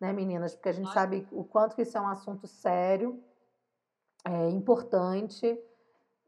né 0.00 0.12
meninas? 0.12 0.56
Porque 0.56 0.70
a 0.70 0.72
gente 0.72 0.86
Nossa. 0.86 1.00
sabe 1.00 1.28
o 1.30 1.44
quanto 1.44 1.76
que 1.76 1.82
isso 1.82 1.96
é 1.96 2.00
um 2.00 2.08
assunto 2.08 2.48
sério, 2.48 3.22
é 4.24 4.50
importante. 4.50 5.56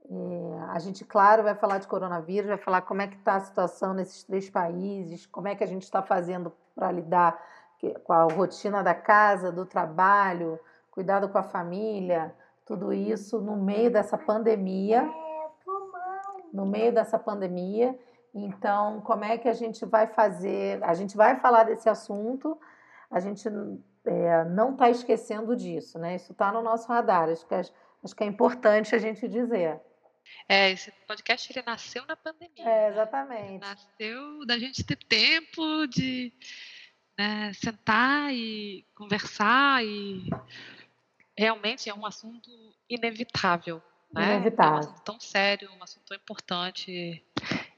É, 0.09 0.61
a 0.71 0.79
gente, 0.79 1.05
claro, 1.05 1.43
vai 1.43 1.55
falar 1.55 1.79
de 1.79 1.87
coronavírus, 1.87 2.49
vai 2.49 2.59
falar 2.59 2.83
como 2.83 3.03
é 3.03 3.07
que 3.07 3.17
está 3.17 3.37
a 3.37 3.41
situação 3.41 3.95
nesses 3.95 4.25
três 4.25 4.49
países, 4.49 5.27
como 5.27 5.49
é 5.49 5.55
que 5.55 5.65
a 5.65 5.67
gente 5.67 5.83
está 5.83 6.03
fazendo 6.03 6.53
para 6.75 6.91
lidar 6.93 7.41
com 8.05 8.13
a 8.13 8.25
rotina 8.25 8.83
da 8.83 8.95
casa, 8.95 9.51
do 9.51 9.65
trabalho, 9.65 10.59
cuidado 10.91 11.29
com 11.29 11.39
a 11.39 11.43
família, 11.43 12.35
tudo 12.67 12.93
isso 12.93 13.41
no 13.41 13.57
meio 13.57 13.91
dessa 13.91 14.19
pandemia. 14.19 15.09
No 16.53 16.67
meio 16.67 16.93
dessa 16.93 17.19
pandemia. 17.19 17.99
Então, 18.35 19.01
como 19.01 19.25
é 19.25 19.39
que 19.39 19.49
a 19.49 19.53
gente 19.53 19.85
vai 19.85 20.07
fazer? 20.07 20.83
A 20.83 20.95
gente 20.95 21.17
vai 21.17 21.37
falar 21.37 21.65
desse 21.65 21.89
assunto, 21.89 22.59
a 23.11 23.19
gente 23.19 23.49
é, 24.05 24.45
não 24.45 24.73
está 24.73 24.89
esquecendo 24.89 25.57
disso, 25.57 25.99
né? 25.99 26.17
Isso 26.17 26.33
está 26.33 26.53
no 26.53 26.63
nosso 26.63 26.89
radar. 26.89 27.29
Acho 27.29 27.47
que, 27.47 27.55
é, 27.55 27.61
acho 27.61 28.17
que 28.17 28.25
é 28.25 28.27
importante 28.27 28.95
a 28.95 28.99
gente 28.99 29.27
dizer. 29.29 29.81
É, 30.49 30.71
esse 30.71 30.91
podcast 31.07 31.53
ele 31.53 31.65
nasceu 31.65 32.05
na 32.07 32.17
pandemia. 32.17 32.69
É, 32.69 32.89
exatamente. 32.89 33.53
Né? 33.53 33.59
Nasceu 33.61 34.47
da 34.47 34.59
gente 34.59 34.83
ter 34.83 34.97
tempo 34.97 35.87
de 35.87 36.33
né, 37.19 37.53
sentar 37.53 38.35
e 38.35 38.85
conversar 38.95 39.85
e 39.85 40.29
realmente 41.37 41.89
é 41.89 41.95
um 41.95 42.05
assunto 42.05 42.51
inevitável. 42.89 43.83
Né? 44.13 44.35
Inevitável. 44.35 44.73
É 44.73 44.77
um 44.77 44.79
assunto 44.81 45.03
tão 45.03 45.21
sério, 45.21 45.71
um 45.79 45.83
assunto 45.83 46.05
tão 46.07 46.17
importante. 46.17 47.25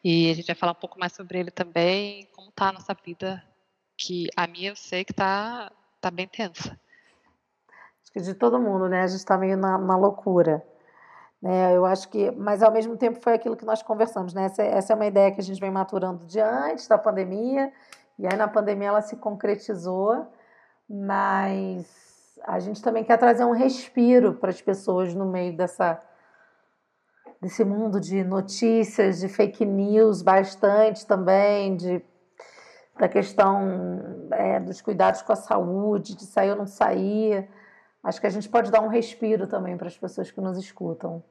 E 0.03 0.31
a 0.31 0.35
gente 0.35 0.47
vai 0.47 0.57
falar 0.57 0.73
um 0.73 0.77
pouco 0.77 0.99
mais 0.99 1.12
sobre 1.12 1.38
ele 1.38 1.51
também, 1.51 2.27
como 2.33 2.49
está 2.49 2.69
a 2.69 2.73
nossa 2.73 2.95
vida, 2.95 3.43
que 3.97 4.29
a 4.37 4.47
minha 4.47 4.71
eu 4.71 4.77
sei 4.77 5.05
que 5.05 5.12
está 5.12 5.71
tá 6.01 6.11
bem 6.11 6.27
tensa. 6.27 6.79
Acho 8.03 8.12
que 8.12 8.21
de 8.21 8.35
todo 8.35 8.59
mundo, 8.59 8.88
né? 8.88 9.03
A 9.03 9.07
gente 9.07 9.19
está 9.19 9.37
meio 9.37 9.57
na, 9.57 9.79
na 9.79 9.97
loucura. 9.97 10.65
Né? 11.42 11.76
Eu 11.76 11.85
acho 11.85 12.09
que, 12.09 12.31
mas 12.31 12.62
ao 12.62 12.70
mesmo 12.70 12.96
tempo 12.96 13.20
foi 13.20 13.35
aquilo 13.35 13.57
que 13.57 13.64
nós 13.64 13.83
conversamos, 13.83 14.33
né? 14.33 14.44
Essa, 14.44 14.62
essa 14.62 14.92
é 14.92 14.96
uma 14.96 15.07
ideia 15.07 15.33
que 15.33 15.40
a 15.40 15.42
gente 15.42 15.61
vem 15.61 15.72
maturando 15.72 16.24
de 16.24 16.40
antes 16.40 16.87
da 16.87 16.96
pandemia, 16.96 17.72
e 18.16 18.26
aí 18.26 18.37
na 18.37 18.46
pandemia 18.46 18.88
ela 18.88 19.02
se 19.02 19.16
concretizou, 19.16 20.28
mas 20.88 22.38
a 22.44 22.61
gente 22.61 22.81
também 22.81 23.02
quer 23.02 23.18
trazer 23.18 23.44
um 23.44 23.52
respiro 23.52 24.35
para 24.35 24.50
as 24.50 24.62
pessoas 24.62 25.14
no 25.14 25.26
meio 25.26 25.57
dessa 25.57 26.00
desse 27.40 27.64
mundo 27.64 27.98
de 28.00 28.22
notícias, 28.22 29.18
de 29.18 29.28
fake 29.28 29.64
news, 29.64 30.22
bastante 30.22 31.05
também, 31.05 31.76
de 31.76 32.00
da 32.96 33.09
questão 33.09 34.28
é, 34.31 34.61
dos 34.61 34.81
cuidados 34.81 35.22
com 35.22 35.33
a 35.33 35.37
saúde, 35.37 36.14
de 36.14 36.24
sair 36.24 36.50
ou 36.50 36.57
não 36.57 36.66
sair. 36.66 37.48
Acho 38.05 38.20
que 38.20 38.28
a 38.28 38.31
gente 38.31 38.48
pode 38.48 38.70
dar 38.70 38.81
um 38.81 38.88
respiro 38.88 39.48
também 39.48 39.76
para 39.76 39.88
as 39.88 39.98
pessoas 39.98 40.31
que 40.31 40.40
nos 40.40 40.57
escutam. 40.57 41.24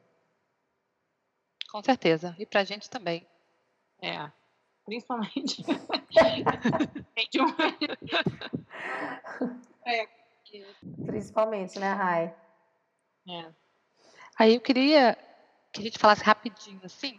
Com 1.71 1.81
certeza. 1.81 2.35
E 2.37 2.45
para 2.45 2.61
a 2.61 2.65
gente 2.65 2.89
também. 2.89 3.25
É. 4.01 4.29
Principalmente. 4.85 5.63
é. 9.85 10.07
Principalmente, 11.05 11.79
né, 11.79 11.93
Rai? 11.93 12.35
É. 13.29 13.45
Aí 14.37 14.55
eu 14.55 14.61
queria 14.61 15.17
que 15.71 15.79
a 15.79 15.83
gente 15.83 15.97
falasse 15.97 16.23
rapidinho, 16.23 16.81
assim, 16.83 17.17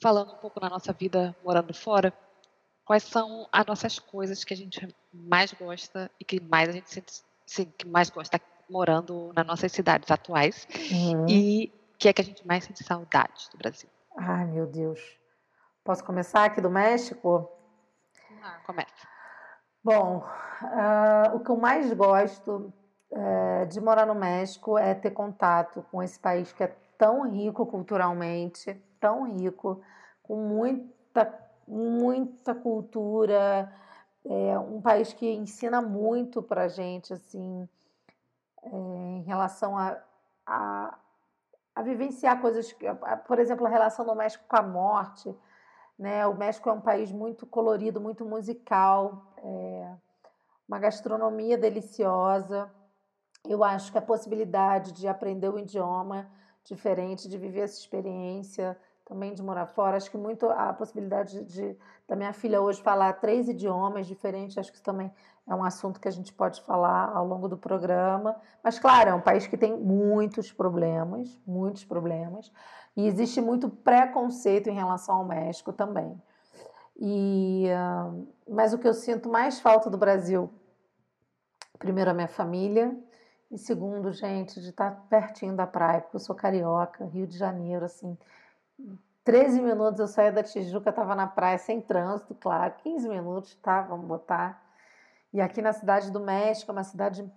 falando 0.00 0.32
um 0.32 0.36
pouco 0.36 0.58
na 0.60 0.70
nossa 0.70 0.92
vida 0.92 1.36
morando 1.44 1.74
fora. 1.74 2.12
quais 2.84 3.02
são 3.02 3.48
as 3.52 3.66
nossas 3.66 3.98
coisas 3.98 4.44
que 4.44 4.54
a 4.54 4.56
gente 4.56 4.88
mais 5.12 5.52
gosta 5.52 6.10
e 6.20 6.24
que 6.24 6.40
mais 6.40 6.68
a 6.68 6.72
gente 6.72 6.88
sente, 6.88 7.22
sim, 7.44 7.70
que 7.76 7.86
mais 7.86 8.08
gosta 8.08 8.40
morando 8.70 9.32
nas 9.34 9.46
nossas 9.46 9.72
cidades 9.72 10.10
atuais 10.10 10.66
uhum. 10.90 11.26
e 11.28 11.72
que 11.98 12.08
é 12.08 12.12
que 12.12 12.20
a 12.20 12.24
gente 12.24 12.46
mais 12.46 12.64
sente 12.64 12.84
saudade 12.84 13.48
do 13.50 13.58
Brasil. 13.58 13.88
Ai, 14.16 14.46
meu 14.46 14.66
Deus. 14.66 15.00
Posso 15.84 16.04
começar 16.04 16.44
aqui 16.44 16.60
do 16.60 16.70
México? 16.70 17.50
Ah, 18.42 18.60
começa. 18.66 19.06
Bom, 19.82 20.24
uh, 20.62 21.36
o 21.36 21.40
que 21.40 21.50
eu 21.50 21.56
mais 21.56 21.92
gosto 21.92 22.72
uh, 23.10 23.66
de 23.68 23.80
morar 23.80 24.06
no 24.06 24.14
México 24.14 24.76
é 24.76 24.94
ter 24.94 25.12
contato 25.12 25.84
com 25.90 26.02
esse 26.02 26.18
país 26.18 26.52
que 26.52 26.64
é 26.64 26.76
tão 26.98 27.30
rico 27.30 27.66
culturalmente, 27.66 28.74
tão 28.98 29.24
rico, 29.24 29.82
com 30.22 30.36
muita, 30.36 31.32
muita 31.68 32.54
cultura, 32.54 33.72
é 34.28 34.58
um 34.58 34.80
país 34.80 35.12
que 35.12 35.30
ensina 35.30 35.80
muito 35.80 36.42
para 36.42 36.68
gente, 36.68 37.12
assim, 37.12 37.68
é, 38.62 38.68
em 38.68 39.22
relação 39.22 39.78
a, 39.78 39.96
a, 40.44 40.98
a 41.76 41.82
vivenciar 41.82 42.40
coisas, 42.40 42.74
por 43.26 43.38
exemplo, 43.38 43.66
a 43.66 43.68
relação 43.68 44.06
do 44.06 44.14
México 44.14 44.42
com 44.48 44.56
a 44.56 44.62
morte, 44.62 45.36
né? 45.98 46.26
O 46.26 46.34
México 46.34 46.70
é 46.70 46.72
um 46.72 46.80
país 46.80 47.12
muito 47.12 47.44
colorido, 47.46 48.00
muito 48.00 48.24
musical, 48.24 49.30
é, 49.36 49.94
uma 50.66 50.78
gastronomia 50.78 51.58
deliciosa. 51.58 52.72
Eu 53.46 53.62
acho 53.62 53.92
que 53.92 53.98
a 53.98 54.02
possibilidade 54.02 54.90
de 54.92 55.06
aprender 55.06 55.50
o 55.50 55.58
idioma 55.58 56.30
diferente, 56.64 57.28
de 57.28 57.36
viver 57.36 57.60
essa 57.60 57.78
experiência, 57.78 58.74
também 59.04 59.34
de 59.34 59.42
morar 59.42 59.66
fora. 59.66 59.98
Acho 59.98 60.10
que 60.10 60.16
muito 60.16 60.48
a 60.48 60.72
possibilidade 60.72 61.44
de, 61.44 61.76
da 62.08 62.16
minha 62.16 62.32
filha 62.32 62.62
hoje 62.62 62.80
falar 62.80 63.12
três 63.20 63.50
idiomas 63.50 64.06
diferentes, 64.06 64.56
acho 64.56 64.70
que 64.70 64.76
isso 64.76 64.84
também 64.84 65.12
é 65.48 65.54
um 65.54 65.62
assunto 65.62 66.00
que 66.00 66.08
a 66.08 66.12
gente 66.12 66.32
pode 66.32 66.60
falar 66.62 67.10
ao 67.14 67.26
longo 67.26 67.48
do 67.48 67.56
programa. 67.56 68.36
Mas, 68.62 68.78
claro, 68.78 69.10
é 69.10 69.14
um 69.14 69.20
país 69.20 69.46
que 69.46 69.56
tem 69.56 69.76
muitos 69.76 70.52
problemas, 70.52 71.40
muitos 71.46 71.84
problemas, 71.84 72.50
e 72.96 73.06
existe 73.06 73.40
muito 73.40 73.68
preconceito 73.68 74.68
em 74.68 74.74
relação 74.74 75.16
ao 75.16 75.24
México 75.24 75.72
também. 75.72 76.20
E, 76.98 77.66
uh, 77.68 78.26
mas 78.48 78.72
o 78.72 78.78
que 78.78 78.88
eu 78.88 78.94
sinto 78.94 79.28
mais 79.28 79.60
falta 79.60 79.88
do 79.88 79.98
Brasil, 79.98 80.50
primeiro, 81.78 82.10
a 82.10 82.14
minha 82.14 82.28
família, 82.28 82.96
e 83.50 83.58
segundo, 83.58 84.10
gente, 84.12 84.60
de 84.60 84.70
estar 84.70 85.06
pertinho 85.08 85.54
da 85.54 85.66
praia, 85.66 86.00
porque 86.00 86.16
eu 86.16 86.20
sou 86.20 86.34
carioca, 86.34 87.04
Rio 87.04 87.26
de 87.26 87.38
Janeiro, 87.38 87.84
assim. 87.84 88.18
13 89.22 89.60
minutos 89.60 90.00
eu 90.00 90.08
saía 90.08 90.32
da 90.32 90.42
Tijuca, 90.42 90.90
estava 90.90 91.14
na 91.14 91.26
praia 91.26 91.58
sem 91.58 91.80
trânsito, 91.80 92.34
claro, 92.34 92.74
15 92.82 93.08
minutos, 93.08 93.54
tá? 93.56 93.82
Vamos 93.82 94.06
botar. 94.06 94.65
E 95.36 95.40
aqui 95.42 95.60
na 95.60 95.74
cidade 95.74 96.10
do 96.10 96.18
México, 96.18 96.70
é 96.70 96.72
uma 96.72 96.82
cidade 96.82 97.30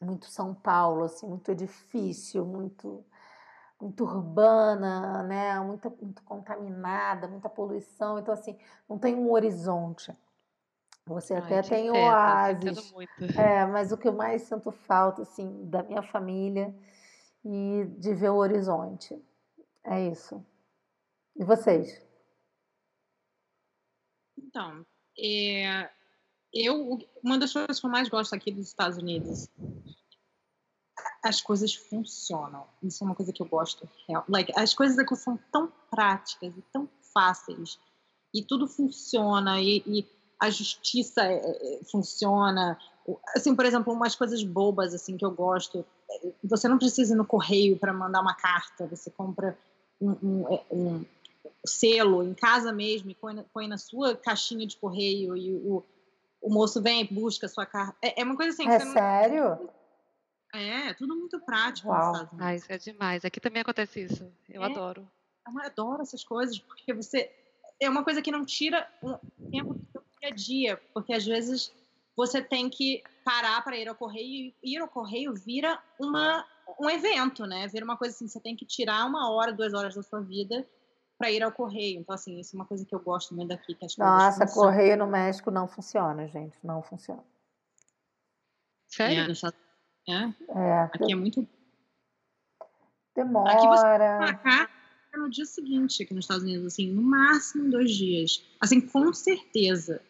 muito 0.00 0.26
São 0.26 0.52
Paulo, 0.52 1.04
assim, 1.04 1.24
muito 1.24 1.52
edifício, 1.52 2.44
muito 2.44 3.06
muito 3.80 4.02
urbana, 4.02 5.22
né? 5.22 5.60
Muito, 5.60 5.88
muito 6.02 6.20
contaminada, 6.24 7.28
muita 7.28 7.48
poluição. 7.48 8.18
Então, 8.18 8.34
assim, 8.34 8.58
não 8.88 8.98
tem 8.98 9.14
um 9.14 9.30
horizonte. 9.30 10.12
Você 11.06 11.34
até 11.34 11.58
Ai, 11.58 11.62
tem 11.62 11.88
entendo, 11.88 12.04
oásis. 12.04 12.92
É, 13.38 13.66
mas 13.66 13.92
o 13.92 13.96
que 13.96 14.08
eu 14.08 14.12
mais 14.12 14.42
sinto 14.42 14.72
falta, 14.72 15.22
assim, 15.22 15.64
da 15.66 15.84
minha 15.84 16.02
família 16.02 16.74
e 17.44 17.86
de 17.98 18.14
ver 18.14 18.30
o 18.30 18.36
horizonte. 18.36 19.16
É 19.84 20.08
isso. 20.08 20.44
E 21.36 21.44
vocês? 21.44 22.04
Então, 24.36 24.84
é, 25.16 25.88
eu, 26.52 26.98
uma 27.22 27.38
das 27.38 27.52
coisas 27.52 27.80
que 27.80 27.86
eu 27.86 27.90
mais 27.90 28.08
gosto 28.08 28.34
aqui 28.34 28.50
dos 28.50 28.68
Estados 28.68 28.98
Unidos, 28.98 29.48
as 31.22 31.40
coisas 31.40 31.74
funcionam. 31.74 32.66
Isso 32.82 33.02
é 33.02 33.06
uma 33.06 33.14
coisa 33.14 33.32
que 33.32 33.40
eu 33.40 33.46
gosto. 33.46 33.88
Like, 34.28 34.52
as 34.56 34.74
coisas 34.74 34.98
aqui 34.98 35.14
são 35.16 35.38
tão 35.50 35.72
práticas 35.90 36.56
e 36.56 36.62
tão 36.72 36.88
fáceis. 37.14 37.78
E 38.34 38.42
tudo 38.42 38.66
funciona. 38.66 39.60
E, 39.60 39.82
e 39.86 40.06
a 40.40 40.50
justiça 40.50 41.22
é, 41.22 41.36
é, 41.36 41.80
funciona. 41.90 42.78
Assim, 43.34 43.54
por 43.54 43.64
exemplo, 43.64 43.92
umas 43.92 44.14
coisas 44.14 44.42
bobas 44.42 44.92
assim 44.92 45.16
que 45.16 45.24
eu 45.24 45.30
gosto. 45.30 45.84
Você 46.42 46.68
não 46.68 46.78
precisa 46.78 47.14
ir 47.14 47.16
no 47.16 47.24
correio 47.24 47.78
para 47.78 47.92
mandar 47.92 48.20
uma 48.20 48.34
carta. 48.34 48.86
Você 48.88 49.10
compra 49.10 49.56
um, 50.00 50.10
um, 50.22 50.52
é, 50.52 50.64
um, 50.70 51.04
selo 51.64 52.22
em 52.24 52.34
casa 52.34 52.72
mesmo 52.72 53.10
e 53.10 53.14
põe, 53.14 53.42
põe 53.54 53.68
na 53.68 53.78
sua 53.78 54.16
caixinha 54.16 54.66
de 54.66 54.76
correio 54.76 55.36
e 55.36 55.54
o, 55.54 55.84
o 56.42 56.52
moço 56.52 56.82
vem 56.82 57.02
e 57.02 57.14
busca 57.14 57.46
a 57.46 57.48
sua 57.48 57.64
carta. 57.64 57.96
É, 58.02 58.20
é 58.20 58.24
uma 58.24 58.36
coisa 58.36 58.50
assim. 58.50 58.68
É 58.68 58.80
sério? 58.80 59.44
Não... 59.44 60.60
É, 60.60 60.92
tudo 60.94 61.16
muito 61.16 61.40
prático. 61.40 61.88
Uau. 61.88 62.28
Ah, 62.38 62.54
isso 62.54 62.70
é 62.70 62.76
demais. 62.76 63.24
Aqui 63.24 63.40
também 63.40 63.62
acontece 63.62 64.02
isso. 64.02 64.30
Eu 64.48 64.62
é, 64.62 64.66
adoro. 64.66 65.08
Eu 65.46 65.62
adoro 65.62 66.02
essas 66.02 66.22
coisas, 66.24 66.58
porque 66.58 66.92
você. 66.92 67.30
É 67.80 67.88
uma 67.88 68.04
coisa 68.04 68.20
que 68.20 68.30
não 68.30 68.44
tira 68.44 68.88
um 69.02 69.16
tempo 69.50 69.74
dia 70.20 70.28
a 70.28 70.30
dia, 70.30 70.82
porque 70.92 71.12
às 71.12 71.24
vezes 71.24 71.72
você 72.14 72.40
tem 72.42 72.68
que 72.68 73.02
parar 73.24 73.62
para 73.64 73.76
ir 73.76 73.88
ao 73.88 73.94
correio 73.94 74.52
e 74.62 74.76
ir 74.76 74.78
ao 74.78 74.86
correio 74.86 75.34
vira 75.34 75.82
uma, 75.98 76.46
um 76.78 76.88
evento, 76.88 77.44
né? 77.44 77.66
Vira 77.68 77.84
uma 77.84 77.96
coisa 77.96 78.14
assim, 78.14 78.28
você 78.28 78.38
tem 78.38 78.54
que 78.54 78.66
tirar 78.66 79.06
uma 79.06 79.32
hora, 79.32 79.52
duas 79.52 79.74
horas 79.74 79.94
da 79.94 80.02
sua 80.02 80.20
vida 80.20 80.66
para 81.22 81.30
ir 81.30 81.40
ao 81.40 81.52
correio. 81.52 82.00
Então, 82.00 82.12
assim, 82.12 82.40
isso 82.40 82.56
é 82.56 82.58
uma 82.58 82.66
coisa 82.66 82.84
que 82.84 82.92
eu 82.92 82.98
gosto 82.98 83.32
muito 83.32 83.50
daqui. 83.50 83.76
Que 83.76 83.84
as 83.84 83.96
Nossa, 83.96 84.44
correio 84.44 84.96
no 84.96 85.06
México 85.06 85.52
não 85.52 85.68
funciona, 85.68 86.26
gente. 86.26 86.58
Não 86.64 86.82
funciona. 86.82 87.22
Sério? 88.88 89.32
É, 90.08 90.12
é. 90.12 90.34
é. 90.48 90.82
Aqui 90.92 91.12
é 91.12 91.14
muito. 91.14 91.46
Demora. 93.14 93.52
Aqui 93.52 93.68
você 94.42 95.16
no 95.16 95.30
dia 95.30 95.44
seguinte 95.44 96.02
aqui 96.02 96.12
nos 96.12 96.24
Estados 96.24 96.42
Unidos, 96.42 96.66
assim, 96.66 96.90
no 96.90 97.02
máximo 97.02 97.70
dois 97.70 97.92
dias. 97.92 98.44
Assim, 98.60 98.80
com 98.80 99.12
certeza. 99.12 100.02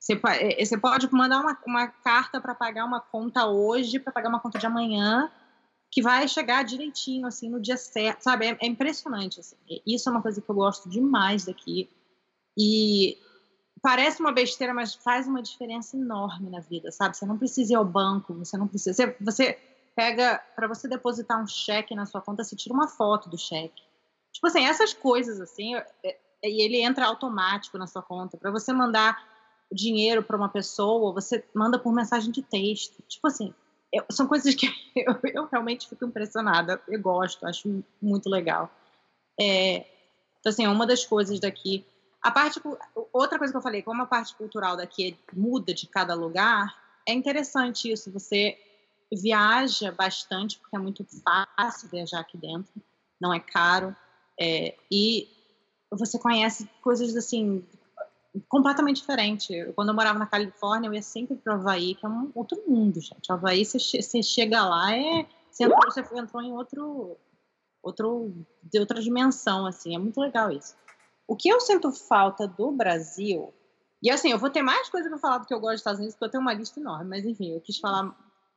Você, 0.00 0.20
é, 0.40 0.64
você 0.64 0.76
pode 0.76 1.08
mandar 1.12 1.40
uma, 1.40 1.56
uma 1.66 1.86
carta 1.86 2.40
para 2.40 2.54
pagar 2.54 2.84
uma 2.84 3.00
conta 3.00 3.46
hoje, 3.46 4.00
para 4.00 4.12
pagar 4.12 4.28
uma 4.28 4.40
conta 4.40 4.58
de 4.58 4.66
amanhã, 4.66 5.30
que 5.90 6.02
vai 6.02 6.28
chegar 6.28 6.64
direitinho, 6.64 7.26
assim, 7.26 7.48
no 7.48 7.60
dia 7.60 7.76
certo, 7.76 8.22
sabe? 8.22 8.46
É, 8.46 8.58
é, 8.60 8.66
impressionante, 8.66 9.40
assim. 9.40 9.56
Isso 9.86 10.08
é 10.08 10.12
uma 10.12 10.22
coisa 10.22 10.40
que 10.40 10.48
eu 10.48 10.54
gosto 10.54 10.88
demais 10.88 11.46
daqui. 11.46 11.88
E 12.56 13.16
parece 13.82 14.20
uma 14.20 14.32
besteira, 14.32 14.74
mas 14.74 14.94
faz 14.94 15.26
uma 15.26 15.42
diferença 15.42 15.96
enorme 15.96 16.50
na 16.50 16.60
vida, 16.60 16.90
sabe? 16.90 17.16
Você 17.16 17.24
não 17.24 17.38
precisa 17.38 17.72
ir 17.72 17.76
ao 17.76 17.84
banco, 17.84 18.34
você 18.34 18.56
não 18.56 18.68
precisa... 18.68 18.92
Você, 18.92 19.16
você 19.20 19.58
pega... 19.96 20.38
Para 20.54 20.68
você 20.68 20.86
depositar 20.88 21.42
um 21.42 21.46
cheque 21.46 21.94
na 21.94 22.04
sua 22.04 22.20
conta, 22.20 22.44
você 22.44 22.54
tira 22.54 22.74
uma 22.74 22.88
foto 22.88 23.30
do 23.30 23.38
cheque. 23.38 23.82
Tipo 24.32 24.46
assim, 24.46 24.64
essas 24.66 24.92
coisas, 24.92 25.40
assim, 25.40 25.74
e 26.42 26.62
ele 26.62 26.80
entra 26.82 27.06
automático 27.06 27.78
na 27.78 27.86
sua 27.86 28.02
conta. 28.02 28.36
Para 28.36 28.50
você 28.50 28.72
mandar 28.72 29.18
dinheiro 29.72 30.22
para 30.22 30.36
uma 30.36 30.48
pessoa, 30.48 31.12
você 31.12 31.44
manda 31.54 31.78
por 31.78 31.92
mensagem 31.92 32.30
de 32.30 32.42
texto. 32.42 33.02
Tipo 33.08 33.26
assim, 33.26 33.54
eu, 33.92 34.04
são 34.10 34.26
coisas 34.26 34.54
que 34.54 34.66
eu, 34.96 35.18
eu, 35.34 35.48
realmente 35.50 35.88
fico 35.88 36.04
impressionada. 36.04 36.80
Eu 36.88 37.00
gosto, 37.00 37.46
acho 37.46 37.82
muito 38.00 38.28
legal. 38.28 38.70
É, 39.40 39.86
então, 40.40 40.50
assim, 40.50 40.64
é 40.64 40.68
uma 40.68 40.86
das 40.86 41.04
coisas 41.04 41.40
daqui. 41.40 41.84
A 42.22 42.30
parte, 42.30 42.60
outra 43.12 43.38
coisa 43.38 43.52
que 43.52 43.56
eu 43.56 43.62
falei, 43.62 43.82
como 43.82 44.02
a 44.02 44.06
parte 44.06 44.34
cultural 44.34 44.76
daqui 44.76 45.16
muda 45.32 45.72
de 45.72 45.86
cada 45.86 46.14
lugar, 46.14 46.74
é 47.06 47.12
interessante 47.12 47.90
isso. 47.90 48.12
Você 48.12 48.58
viaja 49.12 49.90
bastante, 49.92 50.58
porque 50.58 50.76
é 50.76 50.80
muito 50.80 51.06
fácil 51.24 51.88
viajar 51.88 52.20
aqui 52.20 52.36
dentro, 52.36 52.70
não 53.20 53.32
é 53.32 53.40
caro, 53.40 53.96
é, 54.38 54.76
e 54.90 55.28
você 55.90 56.18
conhece 56.18 56.68
coisas 56.82 57.16
assim 57.16 57.64
completamente 58.48 59.00
diferente. 59.00 59.72
Quando 59.74 59.88
eu 59.88 59.94
morava 59.94 60.18
na 60.18 60.26
Califórnia, 60.26 60.88
eu 60.88 60.94
ia 60.94 61.02
sempre 61.02 61.36
para 61.36 61.54
o 61.54 61.56
Havaí, 61.56 61.94
que 61.94 62.04
é 62.04 62.08
um 62.08 62.30
outro 62.34 62.62
mundo, 62.66 63.00
gente. 63.00 63.30
O 63.30 63.34
Havaí, 63.34 63.64
você, 63.64 63.78
você 63.78 64.22
chega 64.22 64.64
lá, 64.64 64.94
é, 64.94 65.26
você, 65.50 65.64
entrou, 65.64 65.80
você 65.84 66.00
entrou 66.00 66.42
em 66.42 66.52
outro, 66.52 67.16
outro, 67.82 68.32
de 68.62 68.78
outra 68.78 69.00
dimensão, 69.00 69.66
assim. 69.66 69.94
É 69.94 69.98
muito 69.98 70.20
legal 70.20 70.50
isso. 70.50 70.76
O 71.26 71.36
que 71.36 71.48
eu 71.48 71.60
sinto 71.60 71.92
falta 71.92 72.46
do 72.46 72.70
Brasil, 72.70 73.52
e 74.02 74.10
assim, 74.10 74.30
eu 74.30 74.38
vou 74.38 74.50
ter 74.50 74.62
mais 74.62 74.88
coisa 74.88 75.08
para 75.08 75.18
falar 75.18 75.38
do 75.38 75.46
que 75.46 75.52
eu 75.52 75.60
gosto 75.60 75.72
dos 75.72 75.80
Estados 75.80 75.98
Unidos, 75.98 76.14
porque 76.14 76.26
eu 76.26 76.30
tenho 76.30 76.42
uma 76.42 76.54
lista 76.54 76.80
enorme, 76.80 77.10
mas 77.10 77.24
enfim, 77.24 77.52
eu 77.52 77.60
quis 77.60 77.78
falar 77.78 78.14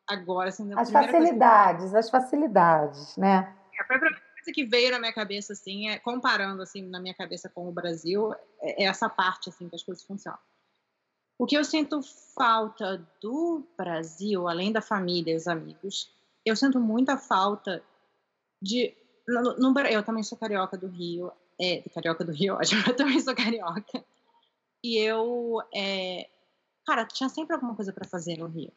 agora. 0.08 0.50
Assim, 0.50 0.72
as 0.74 0.92
facilidades, 0.92 1.94
as 1.94 2.10
facilidades, 2.10 3.18
né? 3.18 3.56
É, 3.74 3.82
a 3.82 3.86
primeira 3.86 4.16
coisa 4.42 4.52
que 4.54 4.66
veio 4.66 4.92
na 4.92 5.00
minha 5.00 5.14
cabeça, 5.14 5.54
assim, 5.54 5.90
é, 5.90 6.00
comparando, 6.00 6.62
assim, 6.62 6.82
na 6.82 7.00
minha 7.00 7.14
cabeça 7.14 7.48
com 7.48 7.68
o 7.70 7.72
Brasil, 7.72 8.34
é, 8.60 8.84
é 8.84 8.86
essa 8.86 9.08
parte, 9.08 9.50
assim, 9.50 9.70
que 9.70 9.76
as 9.76 9.84
coisas 9.84 10.04
funcionam. 10.04 10.40
O 11.38 11.46
que 11.46 11.56
eu 11.56 11.64
sinto 11.64 12.02
falta 12.36 13.08
do 13.22 13.66
Brasil, 13.78 14.48
além 14.48 14.72
da 14.72 14.82
família 14.82 15.34
e 15.34 15.38
os 15.38 15.48
amigos, 15.48 16.12
eu 16.46 16.56
sinto 16.56 16.80
muita 16.80 17.18
falta 17.18 17.84
de. 18.62 18.96
No, 19.28 19.56
no, 19.58 19.80
eu 19.82 20.04
também 20.04 20.24
sou 20.24 20.38
carioca 20.38 20.78
do 20.78 20.88
Rio, 20.88 21.32
é, 21.60 21.82
carioca 21.90 22.24
do 22.24 22.32
Rio, 22.32 22.58
eu 22.88 22.96
também 22.96 23.20
sou 23.20 23.36
carioca. 23.36 24.04
E 24.84 24.98
eu, 24.98 25.62
é... 25.74 26.30
cara, 26.86 27.06
tinha 27.06 27.30
sempre 27.30 27.54
alguma 27.54 27.76
coisa 27.76 27.94
para 27.94 28.08
fazer 28.08 28.38
no 28.38 28.48
Rio. 28.48 28.72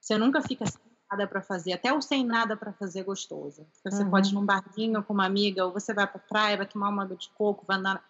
Você 0.00 0.16
nunca 0.16 0.40
fica 0.42 0.66
sem 0.66 0.89
nada 1.10 1.26
para 1.26 1.42
fazer, 1.42 1.72
até 1.72 1.92
o 1.92 2.00
sem 2.00 2.24
nada 2.24 2.56
para 2.56 2.72
fazer 2.72 3.00
é 3.00 3.02
gostoso. 3.02 3.66
Você 3.84 4.02
uhum. 4.02 4.10
pode 4.10 4.30
ir 4.30 4.34
num 4.34 4.46
barzinho 4.46 5.02
com 5.02 5.12
uma 5.12 5.26
amiga, 5.26 5.64
ou 5.66 5.72
você 5.72 5.92
vai 5.92 6.06
pra 6.06 6.20
praia, 6.20 6.56
vai 6.56 6.66
tomar 6.66 6.88
uma 6.88 7.02
água 7.02 7.16
de 7.16 7.28
coco, 7.30 7.64
vai 7.66 7.78
andar. 7.78 8.04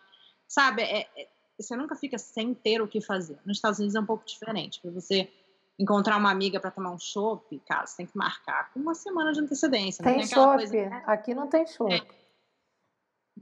Sabe, 0.47 0.83
é, 0.83 1.09
é, 1.17 1.29
você 1.59 1.75
nunca 1.77 1.97
fica 1.97 2.19
sem 2.19 2.53
ter 2.53 2.83
o 2.83 2.89
que 2.89 3.01
fazer. 3.01 3.39
Nos 3.45 3.57
Estados 3.57 3.79
Unidos 3.79 3.95
é 3.95 4.01
um 4.01 4.07
pouco 4.07 4.25
diferente. 4.27 4.81
Para 4.81 4.91
você 4.91 5.31
encontrar 5.79 6.19
uma 6.19 6.31
amiga 6.31 6.61
para 6.61 6.71
tomar 6.71 6.91
um 6.91 6.99
chopp, 6.99 7.59
cara, 7.67 7.87
você 7.87 7.97
tem 7.99 8.07
que 8.07 8.17
marcar 8.17 8.71
com 8.73 8.81
uma 8.81 8.95
semana 8.95 9.33
de 9.33 9.41
antecedência. 9.41 10.05
Tem, 10.05 10.19
tem 10.19 10.27
chopp, 10.27 10.67
né? 10.67 11.03
aqui 11.07 11.35
não 11.35 11.49
tem 11.49 11.67
chopp. 11.67 11.95
É, 11.95 12.07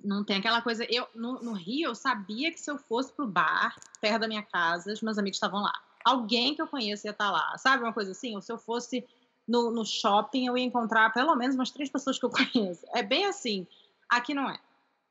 não 0.04 0.24
tem 0.24 0.36
aquela 0.36 0.62
coisa. 0.62 0.84
Eu 0.88 1.08
no, 1.14 1.40
no, 1.40 1.52
Rio 1.52 1.88
eu 1.88 1.94
sabia 1.94 2.52
que 2.52 2.60
se 2.60 2.70
eu 2.70 2.78
fosse 2.78 3.12
pro 3.12 3.26
bar 3.26 3.74
perto 4.00 4.20
da 4.20 4.28
minha 4.28 4.42
casa, 4.42 4.92
os 4.92 5.02
meus 5.02 5.18
amigos 5.18 5.36
estavam 5.36 5.60
lá. 5.60 5.72
Alguém 6.04 6.54
que 6.54 6.62
eu 6.62 6.68
conheço 6.68 7.06
ia 7.06 7.10
estar 7.10 7.26
tá 7.26 7.30
lá, 7.30 7.58
sabe 7.58 7.82
uma 7.82 7.92
coisa 7.92 8.12
assim? 8.12 8.36
Ou 8.36 8.40
se 8.40 8.52
eu 8.52 8.58
fosse 8.58 9.04
no, 9.48 9.70
no 9.70 9.84
shopping, 9.84 10.46
eu 10.46 10.58
ia 10.58 10.64
encontrar 10.64 11.12
pelo 11.12 11.34
menos 11.34 11.56
umas 11.56 11.70
três 11.70 11.90
pessoas 11.90 12.18
que 12.18 12.26
eu 12.26 12.30
conheço. 12.52 12.84
É 12.94 13.02
bem 13.02 13.24
assim. 13.24 13.66
Aqui 14.08 14.34
não 14.34 14.48
é. 14.50 14.58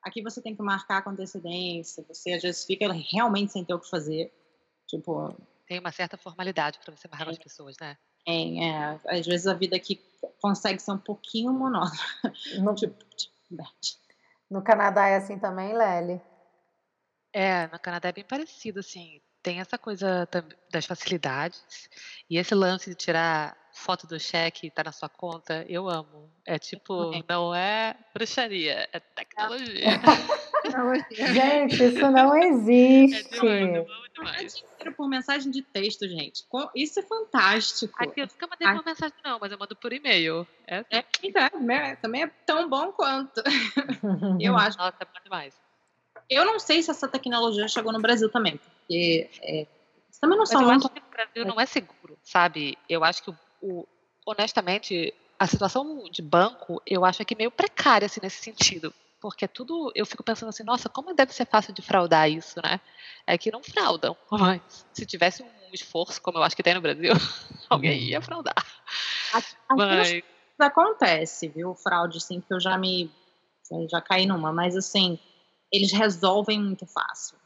Aqui 0.03 0.21
você 0.21 0.41
tem 0.41 0.55
que 0.55 0.61
marcar 0.61 1.03
com 1.03 1.09
antecedência. 1.09 2.05
Você 2.07 2.33
às 2.33 2.41
vezes 2.41 2.63
fica 2.63 2.91
realmente 2.93 3.51
sem 3.51 3.65
ter 3.65 3.73
o 3.73 3.79
que 3.79 3.89
fazer. 3.89 4.31
Tipo. 4.85 5.35
Tem 5.67 5.79
uma 5.79 5.91
certa 5.91 6.17
formalidade 6.17 6.79
para 6.79 6.95
você 6.95 7.07
marcar 7.07 7.27
é. 7.27 7.31
as 7.31 7.37
pessoas, 7.37 7.75
né? 7.81 7.97
Tem, 8.25 8.71
é. 8.71 8.99
Às 9.07 9.25
vezes 9.25 9.47
a 9.47 9.53
vida 9.53 9.75
aqui 9.75 10.01
consegue 10.41 10.79
ser 10.79 10.91
um 10.91 10.97
pouquinho 10.97 11.51
monótona. 11.51 11.99
No... 12.59 12.75
tipo, 12.75 13.03
tipo, 13.15 13.63
no 14.49 14.61
Canadá 14.61 15.07
é 15.07 15.17
assim 15.17 15.37
também, 15.37 15.73
Lely? 15.73 16.21
É, 17.33 17.67
no 17.67 17.79
Canadá 17.79 18.09
é 18.09 18.13
bem 18.13 18.23
parecido, 18.23 18.79
assim. 18.79 19.21
Tem 19.47 19.61
essa 19.61 19.77
coisa 19.77 20.27
das 20.69 20.85
facilidades 20.85 21.89
e 22.29 22.37
esse 22.37 22.53
lance 22.53 22.89
de 22.89 22.95
tirar 22.97 23.55
foto 23.71 24.05
do 24.05 24.19
cheque 24.19 24.67
e 24.67 24.69
tá 24.69 24.83
na 24.83 24.91
sua 24.91 25.07
conta, 25.07 25.65
eu 25.69 25.87
amo. 25.87 26.29
É 26.45 26.59
tipo, 26.59 27.11
não 27.29 27.55
é 27.55 27.95
bruxaria, 28.13 28.89
é 28.91 28.99
tecnologia. 29.15 30.01
gente, 31.31 31.81
isso 31.81 32.11
não 32.11 32.35
existe. 32.35 33.25
É 33.25 33.39
demais, 33.39 33.75
eu 33.75 33.81
amo 33.83 34.09
demais. 34.13 34.63
por 34.97 35.07
mensagem 35.07 35.49
de 35.49 35.61
texto, 35.61 36.05
gente. 36.09 36.43
Isso 36.75 36.99
é 36.99 37.03
fantástico. 37.03 37.95
Aqui 38.03 38.19
eu 38.19 38.27
nunca 38.27 38.47
mandei 38.47 38.67
por 38.67 38.85
mensagem, 38.85 39.15
não, 39.23 39.39
mas 39.39 39.49
eu 39.49 39.57
mando 39.57 39.77
por 39.77 39.93
e-mail. 39.93 40.45
É, 40.67 40.83
é, 40.91 41.05
então, 41.23 41.71
é, 41.71 41.95
também 41.95 42.23
é 42.23 42.27
tão 42.45 42.67
bom 42.67 42.91
quanto. 42.91 43.41
eu 44.41 44.57
acho. 44.57 44.77
Nossa, 44.77 44.97
é 44.99 45.05
bom 45.05 45.23
demais. 45.23 45.57
Eu 46.29 46.43
não 46.43 46.59
sei 46.59 46.83
se 46.83 46.91
essa 46.91 47.07
tecnologia 47.07 47.65
chegou 47.69 47.93
no 47.93 48.01
Brasil 48.01 48.29
também, 48.29 48.59
porque 48.87 49.29
é, 49.43 49.67
também 50.21 50.37
não 50.37 50.45
são 50.45 50.63
muito. 50.63 50.87
o 50.87 51.11
Brasil 51.11 51.45
não 51.45 51.59
é 51.59 51.65
seguro, 51.65 52.17
sabe? 52.23 52.77
Eu 52.87 53.03
acho 53.03 53.21
que 53.21 53.29
o 53.29 53.37
o, 53.61 53.87
honestamente, 54.25 55.13
a 55.39 55.47
situação 55.47 56.03
de 56.09 56.21
banco, 56.21 56.81
eu 56.85 57.05
acho 57.05 57.23
que 57.25 57.35
meio 57.35 57.51
precária, 57.51 58.05
assim, 58.05 58.19
nesse 58.21 58.41
sentido. 58.41 58.93
Porque 59.19 59.47
tudo, 59.47 59.91
eu 59.95 60.05
fico 60.05 60.23
pensando 60.23 60.49
assim, 60.49 60.63
nossa, 60.63 60.89
como 60.89 61.13
deve 61.13 61.33
ser 61.33 61.47
fácil 61.47 61.73
de 61.73 61.81
fraudar 61.81 62.29
isso, 62.29 62.61
né? 62.63 62.79
É 63.25 63.37
que 63.37 63.51
não 63.51 63.63
fraudam, 63.63 64.15
mas 64.31 64.85
se 64.93 65.05
tivesse 65.05 65.43
um 65.43 65.73
esforço, 65.73 66.21
como 66.21 66.37
eu 66.37 66.43
acho 66.43 66.55
que 66.55 66.63
tem 66.63 66.75
no 66.75 66.81
Brasil, 66.81 67.13
alguém 67.69 68.03
ia 68.03 68.21
fraudar. 68.21 68.55
Aqui, 69.33 69.55
mas... 69.69 70.23
acontece, 70.59 71.47
viu, 71.47 71.73
fraude, 71.75 72.17
assim, 72.17 72.39
que 72.39 72.53
eu 72.53 72.59
já 72.59 72.77
me, 72.77 73.11
já 73.89 73.99
caí 74.01 74.25
numa, 74.25 74.53
mas 74.53 74.77
assim, 74.77 75.19
eles 75.71 75.91
resolvem 75.91 76.61
muito 76.61 76.85
fácil 76.85 77.37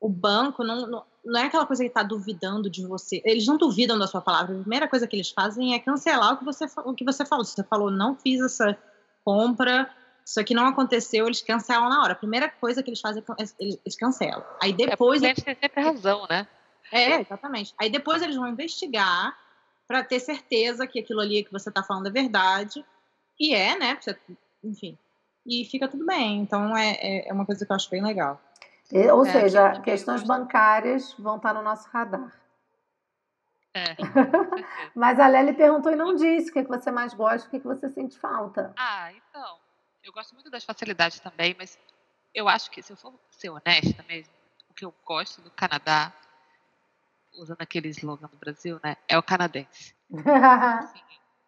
o 0.00 0.08
banco 0.08 0.62
não, 0.62 0.86
não, 0.86 1.04
não, 1.24 1.40
é 1.40 1.44
aquela 1.44 1.66
coisa 1.66 1.82
que 1.82 1.88
está 1.88 2.02
duvidando 2.02 2.68
de 2.68 2.86
você. 2.86 3.22
Eles 3.24 3.46
não 3.46 3.56
duvidam 3.56 3.98
da 3.98 4.06
sua 4.06 4.20
palavra. 4.20 4.54
A 4.54 4.60
primeira 4.60 4.88
coisa 4.88 5.06
que 5.06 5.16
eles 5.16 5.30
fazem 5.30 5.74
é 5.74 5.78
cancelar 5.78 6.34
o 6.34 6.38
que 6.38 6.44
você, 6.44 6.66
o 6.84 6.94
que 6.94 7.04
você 7.04 7.24
falou. 7.24 7.44
Se 7.44 7.52
você 7.52 7.64
falou, 7.64 7.90
não 7.90 8.14
fiz 8.16 8.40
essa 8.40 8.76
compra, 9.24 9.90
isso 10.24 10.40
aqui 10.40 10.54
não 10.54 10.66
aconteceu, 10.66 11.26
eles 11.26 11.40
cancelam 11.40 11.88
na 11.88 12.02
hora. 12.02 12.12
A 12.12 12.16
primeira 12.16 12.48
coisa 12.48 12.82
que 12.82 12.90
eles 12.90 13.00
fazem 13.00 13.22
é 13.22 13.42
eles, 13.42 13.56
eles 13.58 13.96
cancelam. 13.96 14.44
Aí 14.62 14.70
é 14.72 14.74
depois. 14.74 15.22
É, 15.22 15.30
eles 15.30 15.42
têm 15.42 15.56
sempre 15.60 15.82
razão, 15.82 16.26
né? 16.28 16.46
É, 16.92 17.20
exatamente. 17.20 17.74
Aí 17.78 17.90
depois 17.90 18.22
eles 18.22 18.36
vão 18.36 18.48
investigar 18.48 19.36
para 19.86 20.04
ter 20.04 20.20
certeza 20.20 20.86
que 20.86 20.98
aquilo 20.98 21.20
ali 21.20 21.44
que 21.44 21.52
você 21.52 21.68
está 21.68 21.82
falando 21.82 22.08
é 22.08 22.10
verdade. 22.10 22.84
E 23.38 23.54
é, 23.54 23.78
né? 23.78 23.98
Enfim. 24.62 24.98
E 25.46 25.64
fica 25.64 25.88
tudo 25.88 26.04
bem. 26.04 26.40
Então 26.40 26.76
é, 26.76 26.92
é, 27.00 27.28
é 27.28 27.32
uma 27.32 27.46
coisa 27.46 27.64
que 27.64 27.70
eu 27.70 27.76
acho 27.76 27.90
bem 27.90 28.02
legal. 28.02 28.40
Ou 28.92 29.26
é, 29.26 29.32
seja, 29.32 29.80
questões 29.80 30.22
bancárias 30.22 31.12
vão 31.18 31.36
estar 31.36 31.52
no 31.52 31.62
nosso 31.62 31.88
radar. 31.88 32.32
É. 33.74 33.96
Mas 34.94 35.18
a 35.20 35.26
Lely 35.26 35.52
perguntou 35.52 35.92
e 35.92 35.96
não 35.96 36.14
disse 36.14 36.50
o 36.50 36.52
que, 36.52 36.60
é 36.60 36.62
que 36.62 36.68
você 36.68 36.90
mais 36.90 37.12
gosta, 37.12 37.46
o 37.46 37.50
que, 37.50 37.56
é 37.56 37.60
que 37.60 37.66
você 37.66 37.90
sente 37.90 38.18
falta. 38.18 38.72
Ah, 38.76 39.12
então. 39.12 39.58
Eu 40.02 40.12
gosto 40.12 40.34
muito 40.34 40.48
das 40.50 40.64
facilidades 40.64 41.18
também, 41.18 41.54
mas 41.58 41.76
eu 42.32 42.48
acho 42.48 42.70
que, 42.70 42.80
se 42.80 42.92
eu 42.92 42.96
for 42.96 43.12
ser 43.28 43.50
honesta 43.50 44.04
mesmo, 44.08 44.32
o 44.70 44.74
que 44.74 44.84
eu 44.84 44.94
gosto 45.04 45.42
do 45.42 45.50
Canadá, 45.50 46.12
usando 47.34 47.60
aquele 47.60 47.88
slogan 47.88 48.28
do 48.28 48.36
Brasil, 48.36 48.80
né, 48.84 48.96
é 49.08 49.18
o 49.18 49.22
canadense. 49.22 49.94
assim, 50.80 51.00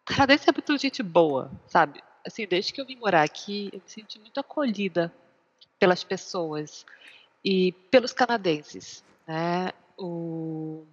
o 0.02 0.04
canadense 0.04 0.50
é 0.50 0.52
muito 0.52 0.76
gente 0.76 1.04
boa, 1.04 1.52
sabe? 1.68 2.02
Assim, 2.26 2.46
desde 2.48 2.72
que 2.72 2.80
eu 2.80 2.84
vim 2.84 2.96
morar 2.96 3.22
aqui, 3.22 3.70
eu 3.72 3.78
me 3.78 3.88
senti 3.88 4.18
muito 4.18 4.40
acolhida 4.40 5.14
pelas 5.78 6.02
pessoas 6.02 6.84
e 7.44 7.72
pelos 7.90 8.12
canadenses, 8.12 9.04
né? 9.26 9.72
O, 9.96 10.86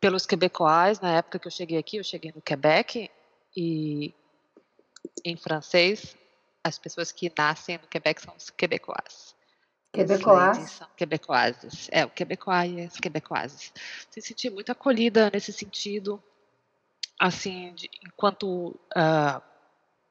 pelos 0.00 0.26
quebecois, 0.26 1.00
na 1.00 1.16
época 1.16 1.38
que 1.38 1.46
eu 1.46 1.52
cheguei 1.52 1.78
aqui, 1.78 1.96
eu 1.96 2.04
cheguei 2.04 2.32
no 2.34 2.42
Quebec 2.42 3.10
e 3.56 4.14
em 5.24 5.36
francês 5.36 6.16
as 6.64 6.78
pessoas 6.78 7.10
que 7.10 7.32
nascem 7.36 7.78
no 7.78 7.86
Quebec 7.88 8.20
são 8.22 8.34
os 8.36 8.50
quebecois. 8.50 9.34
Quebecois? 9.92 10.70
São 10.70 10.88
quebecoises. 10.96 11.88
É, 11.92 12.04
o 12.04 12.10
quebecois 12.10 12.72
e 12.72 12.80
as 12.80 12.96
quebecoises. 12.96 13.72
Se 14.10 14.20
senti 14.22 14.48
muito 14.48 14.70
acolhida 14.72 15.30
nesse 15.32 15.52
sentido, 15.52 16.22
assim, 17.18 17.74
de, 17.74 17.90
enquanto 18.06 18.68
uh, 18.96 19.42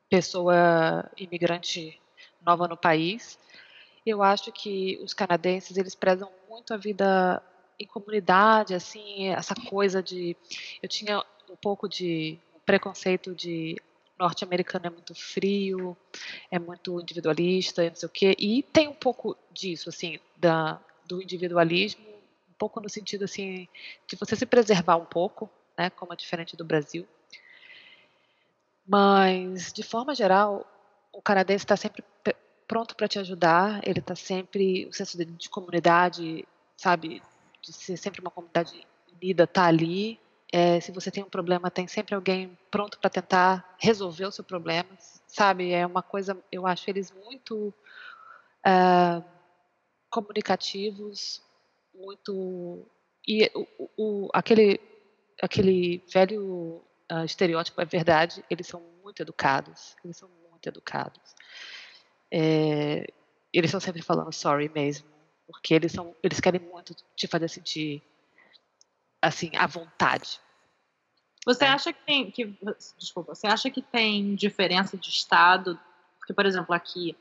pessoa 0.09 1.09
imigrante 1.17 1.99
nova 2.45 2.67
no 2.67 2.77
país, 2.77 3.39
eu 4.05 4.23
acho 4.23 4.51
que 4.51 4.99
os 5.03 5.13
canadenses 5.13 5.77
eles 5.77 5.95
prezam 5.95 6.29
muito 6.49 6.73
a 6.73 6.77
vida 6.77 7.41
em 7.79 7.85
comunidade, 7.85 8.73
assim, 8.73 9.27
essa 9.29 9.55
coisa 9.55 10.01
de 10.01 10.35
eu 10.81 10.89
tinha 10.89 11.23
um 11.49 11.55
pouco 11.55 11.87
de 11.87 12.37
preconceito 12.65 13.33
de 13.33 13.75
norte-americano 14.17 14.85
é 14.85 14.89
muito 14.89 15.15
frio, 15.15 15.97
é 16.51 16.59
muito 16.59 16.99
individualista, 16.99 17.83
não 17.83 17.95
sei 17.95 18.05
o 18.07 18.11
quê, 18.11 18.35
e 18.37 18.61
tem 18.61 18.87
um 18.87 18.93
pouco 18.93 19.35
disso, 19.51 19.89
assim, 19.89 20.19
da, 20.37 20.79
do 21.05 21.21
individualismo, 21.21 22.05
um 22.07 22.53
pouco 22.57 22.79
no 22.79 22.87
sentido, 22.87 23.25
assim, 23.25 23.67
de 24.07 24.15
você 24.15 24.35
se 24.35 24.45
preservar 24.45 24.97
um 24.97 25.05
pouco, 25.05 25.49
né, 25.75 25.89
como 25.89 26.13
é 26.13 26.15
diferente 26.15 26.55
do 26.55 26.63
Brasil. 26.63 27.07
Mas, 28.87 29.73
de 29.73 29.81
forma 29.81 30.13
geral, 30.13 30.67
o 31.11 31.21
canadense 31.21 31.65
está 31.65 31.75
sempre 31.75 32.03
pronto 32.71 32.95
para 32.95 33.05
te 33.05 33.19
ajudar, 33.19 33.81
ele 33.85 33.99
está 33.99 34.15
sempre, 34.15 34.85
o 34.85 34.93
senso 34.93 35.17
de, 35.17 35.25
de 35.25 35.49
comunidade, 35.49 36.47
sabe, 36.77 37.21
de 37.61 37.73
ser 37.73 37.97
sempre 37.97 38.21
uma 38.21 38.31
comunidade 38.31 38.87
unida, 39.13 39.45
tá 39.45 39.65
ali. 39.65 40.17
É, 40.49 40.79
se 40.79 40.89
você 40.93 41.11
tem 41.11 41.21
um 41.21 41.29
problema, 41.29 41.69
tem 41.69 41.85
sempre 41.85 42.15
alguém 42.15 42.57
pronto 42.71 42.97
para 42.97 43.09
tentar 43.09 43.75
resolver 43.77 44.25
o 44.25 44.31
seu 44.31 44.45
problema, 44.45 44.87
sabe? 45.27 45.73
É 45.73 45.85
uma 45.85 46.01
coisa, 46.01 46.41
eu 46.49 46.65
acho 46.65 46.89
eles 46.89 47.11
muito 47.11 47.73
uh, 48.65 49.21
comunicativos, 50.09 51.43
muito 51.93 52.89
e 53.27 53.51
o, 53.53 53.89
o, 53.97 54.29
aquele 54.33 54.79
aquele 55.41 56.01
velho 56.07 56.81
uh, 57.11 57.25
estereótipo 57.25 57.81
é 57.81 57.85
verdade, 57.85 58.45
eles 58.49 58.65
são 58.65 58.81
muito 59.03 59.21
educados, 59.21 59.97
eles 60.05 60.15
são 60.15 60.29
muito 60.49 60.69
educados 60.69 61.35
é, 62.31 63.05
eles 63.53 63.69
estão 63.69 63.79
sempre 63.79 64.01
falando 64.01 64.31
sorry 64.31 64.69
mesmo, 64.69 65.07
porque 65.45 65.73
eles 65.73 65.91
são, 65.91 66.15
eles 66.23 66.39
querem 66.39 66.61
muito 66.61 66.95
te 67.15 67.27
fazer 67.27 67.49
sentir 67.49 68.01
assim 69.21 69.51
à 69.55 69.67
vontade. 69.67 70.39
Você 71.45 71.65
é. 71.65 71.69
acha 71.69 71.91
que 71.91 72.05
tem, 72.05 72.31
que, 72.31 72.57
desculpa, 72.97 73.35
você 73.35 73.47
acha 73.47 73.69
que 73.69 73.81
tem 73.81 74.35
diferença 74.35 74.97
de 74.97 75.09
estado? 75.09 75.79
Porque, 76.19 76.33
por 76.33 76.45
exemplo, 76.45 76.73
aqui, 76.73 77.17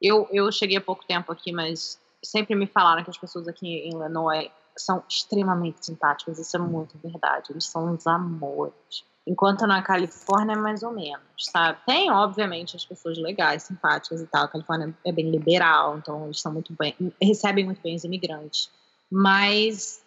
eu, 0.00 0.28
eu 0.30 0.52
cheguei 0.52 0.76
há 0.76 0.80
pouco 0.80 1.06
tempo 1.06 1.32
aqui, 1.32 1.52
mas 1.52 2.00
sempre 2.22 2.54
me 2.54 2.66
falaram 2.66 3.02
que 3.02 3.10
as 3.10 3.18
pessoas 3.18 3.48
aqui 3.48 3.66
em 3.66 3.90
Illinois 3.90 4.50
são 4.76 5.02
extremamente 5.08 5.84
simpáticas, 5.84 6.38
isso 6.38 6.54
é 6.54 6.60
muito 6.60 6.98
verdade, 6.98 7.50
eles 7.50 7.64
são 7.64 7.94
uns 7.94 8.06
amores. 8.06 9.04
Enquanto 9.26 9.66
na 9.66 9.82
Califórnia 9.82 10.54
é 10.54 10.56
mais 10.56 10.84
ou 10.84 10.92
menos, 10.92 11.20
sabe? 11.40 11.80
Tem, 11.84 12.10
obviamente, 12.10 12.76
as 12.76 12.84
pessoas 12.84 13.18
legais, 13.18 13.64
simpáticas 13.64 14.20
e 14.20 14.26
tal. 14.26 14.44
A 14.44 14.48
Califórnia 14.48 14.94
é 15.04 15.10
bem 15.10 15.30
liberal, 15.30 15.98
então 15.98 16.26
eles 16.26 16.40
são 16.40 16.52
muito 16.52 16.72
bem, 16.74 16.94
recebem 17.20 17.64
muito 17.64 17.82
bem 17.82 17.96
os 17.96 18.04
imigrantes. 18.04 18.70
mas 19.10 20.04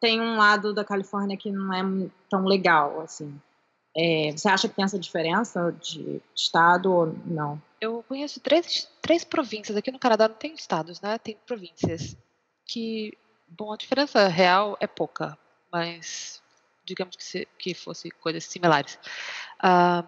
tem 0.00 0.20
um 0.20 0.36
lado 0.36 0.74
da 0.74 0.84
Califórnia 0.84 1.36
que 1.36 1.50
não 1.52 1.72
é 1.72 2.08
tão 2.28 2.44
legal, 2.44 3.00
assim. 3.00 3.40
É, 3.96 4.32
você 4.32 4.48
acha 4.48 4.68
que 4.68 4.74
tem 4.74 4.84
essa 4.84 4.98
diferença 4.98 5.70
de 5.80 6.20
estado 6.34 6.92
ou 6.92 7.14
não? 7.24 7.62
Eu 7.80 8.04
conheço 8.08 8.40
três, 8.40 8.88
três 9.00 9.22
províncias. 9.22 9.76
Aqui 9.76 9.92
no 9.92 10.00
Canadá 10.00 10.26
não 10.26 10.34
tem 10.34 10.54
estados, 10.54 11.00
né? 11.00 11.18
Tem 11.18 11.36
províncias. 11.46 12.16
Que, 12.66 13.16
bom, 13.46 13.72
a 13.72 13.76
diferença 13.76 14.26
real 14.26 14.76
é 14.80 14.88
pouca, 14.88 15.38
mas 15.70 16.41
digamos 16.92 17.16
que, 17.16 17.24
se, 17.24 17.48
que 17.58 17.74
fosse 17.74 18.10
coisas 18.10 18.44
similares. 18.44 18.98
Uh, 19.62 20.06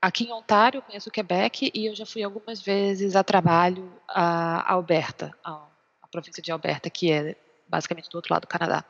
aqui 0.00 0.24
em 0.24 0.32
Ontário, 0.32 0.78
eu 0.78 0.82
conheço 0.82 1.08
o 1.08 1.12
Quebec 1.12 1.70
e 1.74 1.86
eu 1.86 1.94
já 1.94 2.04
fui 2.04 2.22
algumas 2.22 2.60
vezes 2.60 3.16
a 3.16 3.24
trabalho 3.24 3.90
a 4.06 4.70
Alberta, 4.72 5.36
a, 5.42 5.66
a 6.02 6.08
província 6.08 6.42
de 6.42 6.52
Alberta, 6.52 6.90
que 6.90 7.10
é 7.10 7.34
basicamente 7.68 8.10
do 8.10 8.16
outro 8.16 8.32
lado 8.32 8.42
do 8.42 8.48
Canadá. 8.48 8.84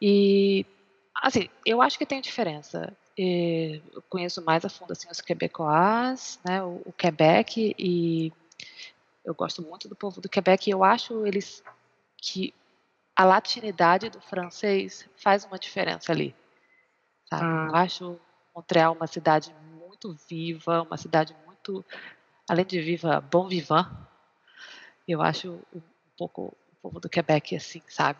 E, 0.00 0.66
assim, 1.22 1.48
eu 1.64 1.80
acho 1.80 1.98
que 1.98 2.06
tem 2.06 2.20
diferença. 2.20 2.94
Eu 3.16 4.02
conheço 4.08 4.42
mais 4.44 4.64
a 4.64 4.68
fundo 4.68 4.92
assim, 4.92 5.08
os 5.10 5.20
quebecois, 5.20 6.38
né, 6.44 6.62
o, 6.62 6.82
o 6.86 6.92
Quebec, 6.92 7.74
e 7.78 8.32
eu 9.24 9.34
gosto 9.34 9.62
muito 9.62 9.88
do 9.88 9.96
povo 9.96 10.20
do 10.20 10.28
Quebec 10.28 10.68
e 10.68 10.72
eu 10.72 10.82
acho 10.82 11.26
eles 11.26 11.62
que 12.16 12.52
a 13.16 13.24
latinidade 13.24 14.10
do 14.10 14.20
francês 14.20 15.08
faz 15.16 15.44
uma 15.44 15.58
diferença 15.58 16.12
ali. 16.12 16.34
Sabe? 17.28 17.44
Ah. 17.44 17.66
Eu 17.68 17.76
acho 17.76 18.20
Montreal 18.54 18.94
uma 18.94 19.06
cidade 19.06 19.54
muito 19.78 20.14
viva, 20.28 20.82
uma 20.82 20.96
cidade 20.96 21.34
muito, 21.46 21.84
além 22.48 22.64
de 22.64 22.80
viva, 22.80 23.20
bom 23.20 23.48
vivant. 23.48 23.88
Eu 25.06 25.22
acho 25.22 25.60
um 25.74 25.80
pouco 26.16 26.56
povo 26.82 26.98
do 26.98 27.08
Quebec, 27.08 27.54
assim, 27.54 27.80
sabe? 27.88 28.18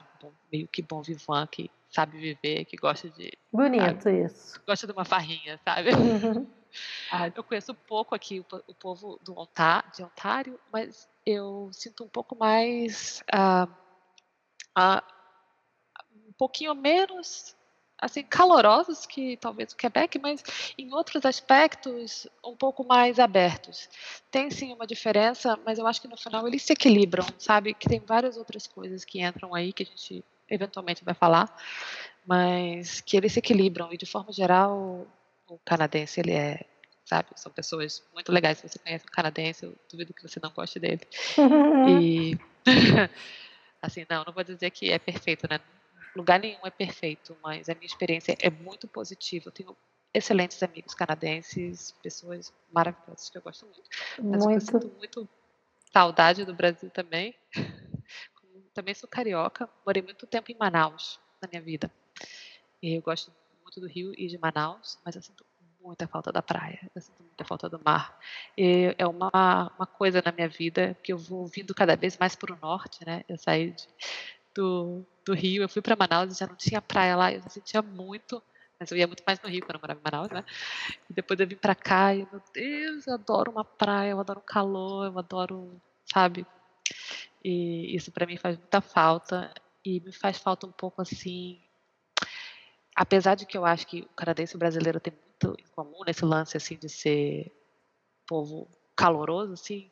Meio 0.51 0.69
que 0.69 0.81
bom 0.81 1.03
vivant, 1.03 1.49
que 1.49 1.69
sabe 1.91 2.17
viver, 2.17 2.65
que 2.65 2.77
gosta 2.77 3.11
de. 3.11 3.33
Bonito 3.53 4.03
sabe? 4.03 4.25
isso. 4.25 4.63
Gosta 4.65 4.87
de 4.87 4.93
uma 4.93 5.05
farrinha, 5.05 5.61
sabe? 5.65 5.91
Uhum. 5.91 6.47
eu 7.35 7.43
conheço 7.43 7.75
pouco 7.75 8.15
aqui 8.15 8.41
o, 8.41 8.47
o 8.69 8.75
povo 8.75 9.19
do 9.23 9.37
Ontário, 9.37 9.91
de 9.93 10.05
Ontário, 10.05 10.61
mas 10.73 11.09
eu 11.27 11.69
sinto 11.73 12.05
um 12.05 12.09
pouco 12.09 12.37
mais. 12.37 13.23
Uh, 13.35 13.82
uh, 14.79 15.03
um 16.29 16.33
pouquinho 16.33 16.75
menos 16.75 17.57
assim 18.03 18.25
calorosos 18.25 19.07
que 19.07 19.37
talvez 19.37 19.73
o 19.73 19.77
Quebec, 19.77 20.19
mas 20.19 20.43
em 20.77 20.93
outros 20.93 21.25
aspectos 21.25 22.27
um 22.45 22.57
pouco 22.57 22.85
mais 22.85 23.21
abertos. 23.21 23.89
Tem 24.29 24.51
sim 24.51 24.73
uma 24.75 24.87
diferença, 24.87 25.57
mas 25.65 25.79
eu 25.79 25.87
acho 25.87 26.03
que 26.03 26.09
no 26.09 26.17
final 26.17 26.47
eles 26.49 26.63
se 26.63 26.73
equilibram, 26.73 27.25
sabe? 27.39 27.73
Que 27.75 27.89
tem 27.89 28.01
várias 28.01 28.37
outras 28.37 28.67
coisas 28.67 29.05
que 29.05 29.23
entram 29.23 29.55
aí 29.55 29.73
que 29.73 29.85
a 29.85 29.87
gente 29.87 30.25
eventualmente 30.51 31.05
vai 31.05 31.15
falar, 31.15 31.57
mas 32.27 33.01
que 33.01 33.17
eles 33.17 33.33
se 33.33 33.39
equilibram 33.39 33.93
e 33.93 33.97
de 33.97 34.05
forma 34.05 34.33
geral 34.33 35.07
o 35.47 35.59
canadense 35.65 36.21
ele 36.21 36.33
é 36.33 36.67
sabe? 37.05 37.29
São 37.37 37.53
pessoas 37.53 38.03
muito 38.13 38.33
legais. 38.33 38.59
Se 38.59 38.69
você 38.69 38.79
conhece 38.79 39.05
um 39.05 39.13
canadense, 39.13 39.65
eu 39.65 39.77
duvido 39.91 40.15
que 40.15 40.23
você 40.23 40.41
não 40.43 40.51
goste 40.51 40.81
dele. 40.81 41.01
e 41.89 42.39
assim, 43.83 44.07
não, 44.09 44.25
não 44.25 44.33
vou 44.33 44.45
dizer 44.45 44.71
que 44.71 44.91
é 44.91 44.99
perfeito, 44.99 45.47
né? 45.51 45.59
lugar 46.15 46.39
nenhum 46.39 46.61
é 46.65 46.71
perfeito, 46.71 47.37
mas 47.43 47.69
a 47.69 47.75
minha 47.75 47.87
experiência 47.87 48.37
é 48.41 48.51
muito 48.51 48.87
positiva. 48.87 49.49
Eu 49.49 49.53
tenho 49.53 49.77
excelentes 50.13 50.63
amigos 50.63 50.95
canadenses, 50.95 51.93
pessoas 52.03 52.53
maravilhosas 52.73 53.31
que 53.31 53.39
eu 53.39 53.43
gosto 53.43 53.67
muito. 53.67 53.89
Mas 54.23 54.45
muito. 54.45 54.55
eu 54.55 54.61
sinto 54.61 54.97
muito 54.97 55.29
saudade 55.93 56.45
do 56.45 56.55
Brasil 56.55 56.91
também. 56.91 57.35
Também 58.75 58.95
sou 58.95 59.07
carioca, 59.07 59.69
morei 59.85 60.03
muito 60.03 60.27
tempo 60.27 60.51
em 60.51 60.57
Manaus 60.59 61.21
na 61.43 61.47
minha 61.47 61.61
vida. 61.61 61.91
E 62.83 62.97
eu 62.97 63.03
gosto 63.03 63.31
muito 63.61 63.79
do 63.83 63.87
Rio 63.87 64.15
e 64.17 64.27
de 64.27 64.39
Manaus, 64.39 64.99
mas 65.05 65.15
eu 65.15 65.21
sinto 65.21 65.45
muita 65.83 66.07
falta 66.07 66.33
da 66.33 66.43
praia, 66.43 66.79
eu 66.95 67.01
sinto 67.01 67.23
muita 67.23 67.45
falta 67.45 67.69
do 67.69 67.81
mar. 67.85 68.19
E 68.57 68.95
é 68.99 69.07
uma, 69.07 69.73
uma 69.77 69.87
coisa 69.87 70.23
na 70.25 70.33
minha 70.33 70.49
vida 70.49 70.97
que 71.03 71.13
eu 71.13 71.19
vou 71.19 71.47
vindo 71.47 71.75
cada 71.75 71.97
vez 71.97 72.17
mais 72.19 72.35
para 72.37 72.55
o 72.55 72.59
norte, 72.61 73.05
né? 73.05 73.25
Eu 73.29 73.37
saí 73.39 73.73
de, 73.73 73.87
do, 74.55 75.05
do 75.25 75.35
Rio, 75.35 75.63
eu 75.63 75.69
fui 75.69 75.83
para 75.83 75.97
Manaus 75.97 76.35
e 76.35 76.39
já 76.39 76.47
não 76.47 76.57
tinha 76.57 76.81
praia 76.81 77.17
lá, 77.17 77.33
eu 77.33 77.43
sentia 77.49 77.83
muito, 77.83 78.43
mas 78.79 78.91
eu 78.91 78.97
ia 78.99 79.07
muito 79.07 79.23
mais 79.27 79.41
no 79.41 79.49
Rio 79.49 79.63
quando 79.63 79.77
eu 79.77 79.81
morava 79.81 80.01
em 80.01 80.03
Manaus, 80.05 80.31
né? 80.31 80.45
E 81.11 81.13
depois 81.15 81.39
eu 81.41 81.47
vim 81.47 81.57
para 81.57 81.75
cá 81.75 82.15
e, 82.15 82.27
meu 82.31 82.43
Deus, 82.55 83.07
eu 83.07 83.15
adoro 83.15 83.51
uma 83.51 83.65
praia, 83.65 84.11
eu 84.11 84.21
adoro 84.21 84.41
um 84.41 84.47
calor, 84.47 85.07
eu 85.07 85.19
adoro, 85.19 85.81
sabe? 86.07 86.47
E 87.45 87.95
isso 87.97 88.13
para 88.13 88.27
mim 88.27 88.37
faz 88.37 88.57
muita 88.57 88.81
falta 88.81 89.53
e 89.85 90.01
me 90.01 90.13
faz 90.13 90.39
falta 90.39 90.67
um 90.67 90.73
pouco 90.73 91.03
assim, 91.03 91.61
apesar 92.95 93.35
de 93.35 93.47
que 93.47 93.57
eu 93.57 93.65
acho 93.65 93.87
que 93.87 94.03
o 94.03 94.09
canadense 94.09 94.55
e 94.55 94.57
o 94.57 94.59
brasileiro 94.59 95.01
tem 95.01 95.13
muito 95.13 95.61
em 95.61 95.67
comum 95.75 96.05
nesse 96.07 96.25
lance 96.25 96.57
assim 96.57 96.77
de 96.77 96.89
ser 96.89 97.53
povo 98.27 98.69
caloroso, 98.97 99.55
assim, 99.55 99.91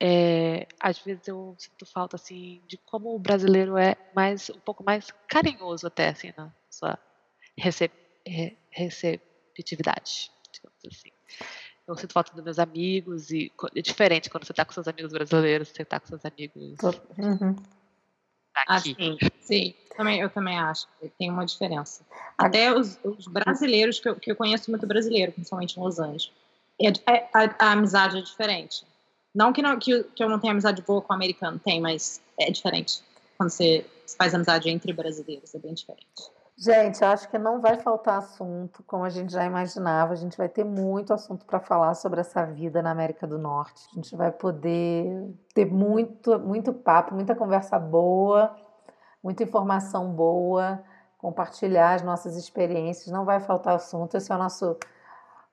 é, 0.00 0.66
às 0.78 0.98
vezes 0.98 1.26
eu 1.26 1.54
sinto 1.58 1.86
falta 1.86 2.16
assim 2.16 2.60
de 2.66 2.76
como 2.76 3.14
o 3.14 3.18
brasileiro 3.18 3.78
é 3.78 3.96
mais 4.14 4.50
um 4.50 4.60
pouco 4.60 4.84
mais 4.84 5.10
carinhoso 5.26 5.86
até 5.86 6.08
assim 6.08 6.32
na 6.36 6.52
sua 6.70 6.98
recep 7.56 7.92
receptividade, 8.70 10.30
digamos 10.52 10.78
assim. 10.84 11.10
Eu 11.86 11.96
sinto 11.96 12.12
falta 12.12 12.32
dos 12.34 12.42
meus 12.42 12.58
amigos 12.58 13.30
e 13.30 13.52
é 13.74 13.80
diferente 13.80 14.28
quando 14.28 14.44
você 14.44 14.52
está 14.52 14.64
com 14.64 14.72
seus 14.72 14.88
amigos 14.88 15.12
brasileiros, 15.12 15.68
você 15.68 15.82
está 15.82 16.00
com 16.00 16.08
seus 16.08 16.24
amigos 16.24 16.78
uhum. 17.16 17.56
Aqui. 18.66 18.96
Ah, 18.98 19.30
sim, 19.40 19.74
Também, 19.96 20.20
eu 20.20 20.28
também 20.28 20.58
acho 20.58 20.86
tem 21.18 21.30
uma 21.30 21.44
diferença. 21.44 22.04
Até 22.36 22.72
os, 22.72 22.98
os 23.02 23.26
brasileiros, 23.26 23.98
que 23.98 24.08
eu, 24.08 24.16
que 24.16 24.30
eu, 24.30 24.36
conheço 24.36 24.70
muito 24.70 24.86
brasileiro, 24.86 25.32
principalmente 25.32 25.78
em 25.78 25.82
Los 25.82 25.98
Angeles, 25.98 26.30
é, 26.80 26.88
é, 27.12 27.28
a, 27.32 27.66
a 27.66 27.72
amizade 27.72 28.18
é 28.18 28.20
diferente 28.20 28.84
não 29.36 29.52
que, 29.52 29.60
não 29.60 29.78
que, 29.78 30.02
que 30.02 30.24
eu 30.24 30.30
não 30.30 30.40
tenha 30.40 30.52
amizade 30.52 30.80
boa 30.80 31.02
com 31.02 31.12
o 31.12 31.16
americano, 31.16 31.60
tem, 31.62 31.78
mas 31.78 32.22
é 32.40 32.50
diferente. 32.50 33.02
Quando 33.36 33.50
você 33.50 33.84
faz 34.16 34.34
amizade 34.34 34.70
entre 34.70 34.94
brasileiros, 34.94 35.54
é 35.54 35.58
bem 35.58 35.74
diferente. 35.74 36.06
Gente, 36.58 37.04
acho 37.04 37.28
que 37.28 37.36
não 37.36 37.60
vai 37.60 37.76
faltar 37.76 38.16
assunto, 38.16 38.82
como 38.84 39.04
a 39.04 39.10
gente 39.10 39.30
já 39.30 39.44
imaginava. 39.44 40.14
A 40.14 40.16
gente 40.16 40.38
vai 40.38 40.48
ter 40.48 40.64
muito 40.64 41.12
assunto 41.12 41.44
para 41.44 41.60
falar 41.60 41.92
sobre 41.92 42.20
essa 42.20 42.46
vida 42.46 42.80
na 42.80 42.90
América 42.90 43.26
do 43.26 43.38
Norte. 43.38 43.86
A 43.92 43.94
gente 43.94 44.16
vai 44.16 44.32
poder 44.32 45.34
ter 45.54 45.66
muito, 45.66 46.38
muito 46.38 46.72
papo, 46.72 47.14
muita 47.14 47.34
conversa 47.34 47.78
boa, 47.78 48.56
muita 49.22 49.42
informação 49.42 50.10
boa, 50.10 50.82
compartilhar 51.18 51.92
as 51.92 52.02
nossas 52.02 52.36
experiências. 52.36 53.12
Não 53.12 53.26
vai 53.26 53.38
faltar 53.38 53.74
assunto. 53.74 54.16
Esse 54.16 54.32
é 54.32 54.34
o 54.34 54.38
nosso, 54.38 54.78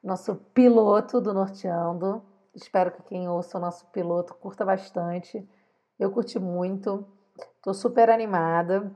nosso 0.02 0.36
piloto 0.54 1.20
do 1.20 1.34
Norteando. 1.34 2.24
Espero 2.56 2.92
que 2.92 3.04
quem 3.04 3.28
ouça 3.28 3.58
o 3.58 3.62
nosso 3.62 3.86
piloto 3.88 4.34
curta 4.36 4.64
bastante. 4.64 5.46
Eu 6.00 6.12
curti 6.12 6.40
muito, 6.40 7.06
estou 7.58 7.74
super 7.74 8.10
animada. 8.10 8.90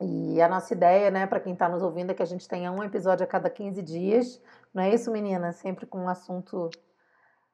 E 0.00 0.40
a 0.40 0.48
nossa 0.48 0.72
ideia, 0.72 1.10
né, 1.10 1.26
para 1.26 1.40
quem 1.40 1.52
está 1.52 1.68
nos 1.68 1.82
ouvindo, 1.82 2.10
é 2.10 2.14
que 2.14 2.22
a 2.22 2.26
gente 2.26 2.48
tenha 2.48 2.72
um 2.72 2.82
episódio 2.82 3.24
a 3.24 3.26
cada 3.26 3.50
15 3.50 3.82
dias. 3.82 4.42
Não 4.72 4.82
é 4.82 4.94
isso, 4.94 5.10
menina? 5.10 5.52
Sempre 5.52 5.84
com 5.84 5.98
um 5.98 6.08
assunto 6.08 6.70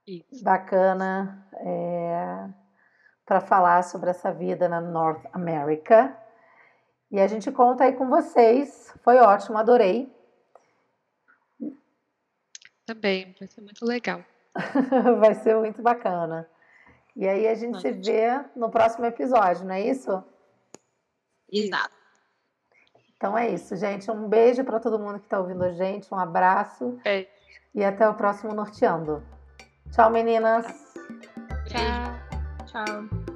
isso. 0.07 0.45
bacana 0.45 1.45
é, 1.55 2.49
para 3.25 3.41
falar 3.41 3.83
sobre 3.83 4.11
essa 4.11 4.33
vida 4.33 4.69
na 4.69 4.81
North 4.81 5.25
America. 5.33 6.17
E 7.11 7.19
a 7.19 7.27
gente 7.27 7.51
conta 7.51 7.85
aí 7.85 7.95
com 7.95 8.09
vocês. 8.09 8.95
Foi 9.03 9.17
ótimo, 9.19 9.59
adorei. 9.59 10.15
Também, 12.87 13.35
vai 13.39 13.49
ser 13.49 13.61
muito 13.63 13.85
legal. 13.85 14.25
Vai 15.21 15.35
ser 15.35 15.55
muito 15.57 15.83
bacana. 15.83 16.49
E 17.15 17.27
aí 17.29 17.49
a 17.49 17.55
gente 17.55 17.81
se 17.81 17.93
vê 17.93 18.43
no 18.55 18.71
próximo 18.71 19.05
episódio, 19.05 19.67
não 19.67 19.75
é 19.75 19.83
isso? 19.83 20.25
Exato. 21.53 21.96
Então 23.27 23.37
é 23.37 23.49
isso, 23.49 23.75
gente. 23.75 24.09
Um 24.09 24.29
beijo 24.29 24.63
para 24.63 24.79
todo 24.79 25.01
mundo 25.01 25.19
que 25.19 25.27
está 25.27 25.41
ouvindo 25.41 25.65
a 25.65 25.73
gente, 25.73 26.07
um 26.15 26.17
abraço. 26.17 26.97
Beijo. 27.03 27.27
E 27.75 27.85
até 27.85 28.09
o 28.09 28.15
próximo 28.15 28.55
Norteando. 28.55 29.21
Tchau, 29.91 30.11
meninas. 30.11 30.65
Tchau. 31.67 32.67
Tchau. 32.67 33.35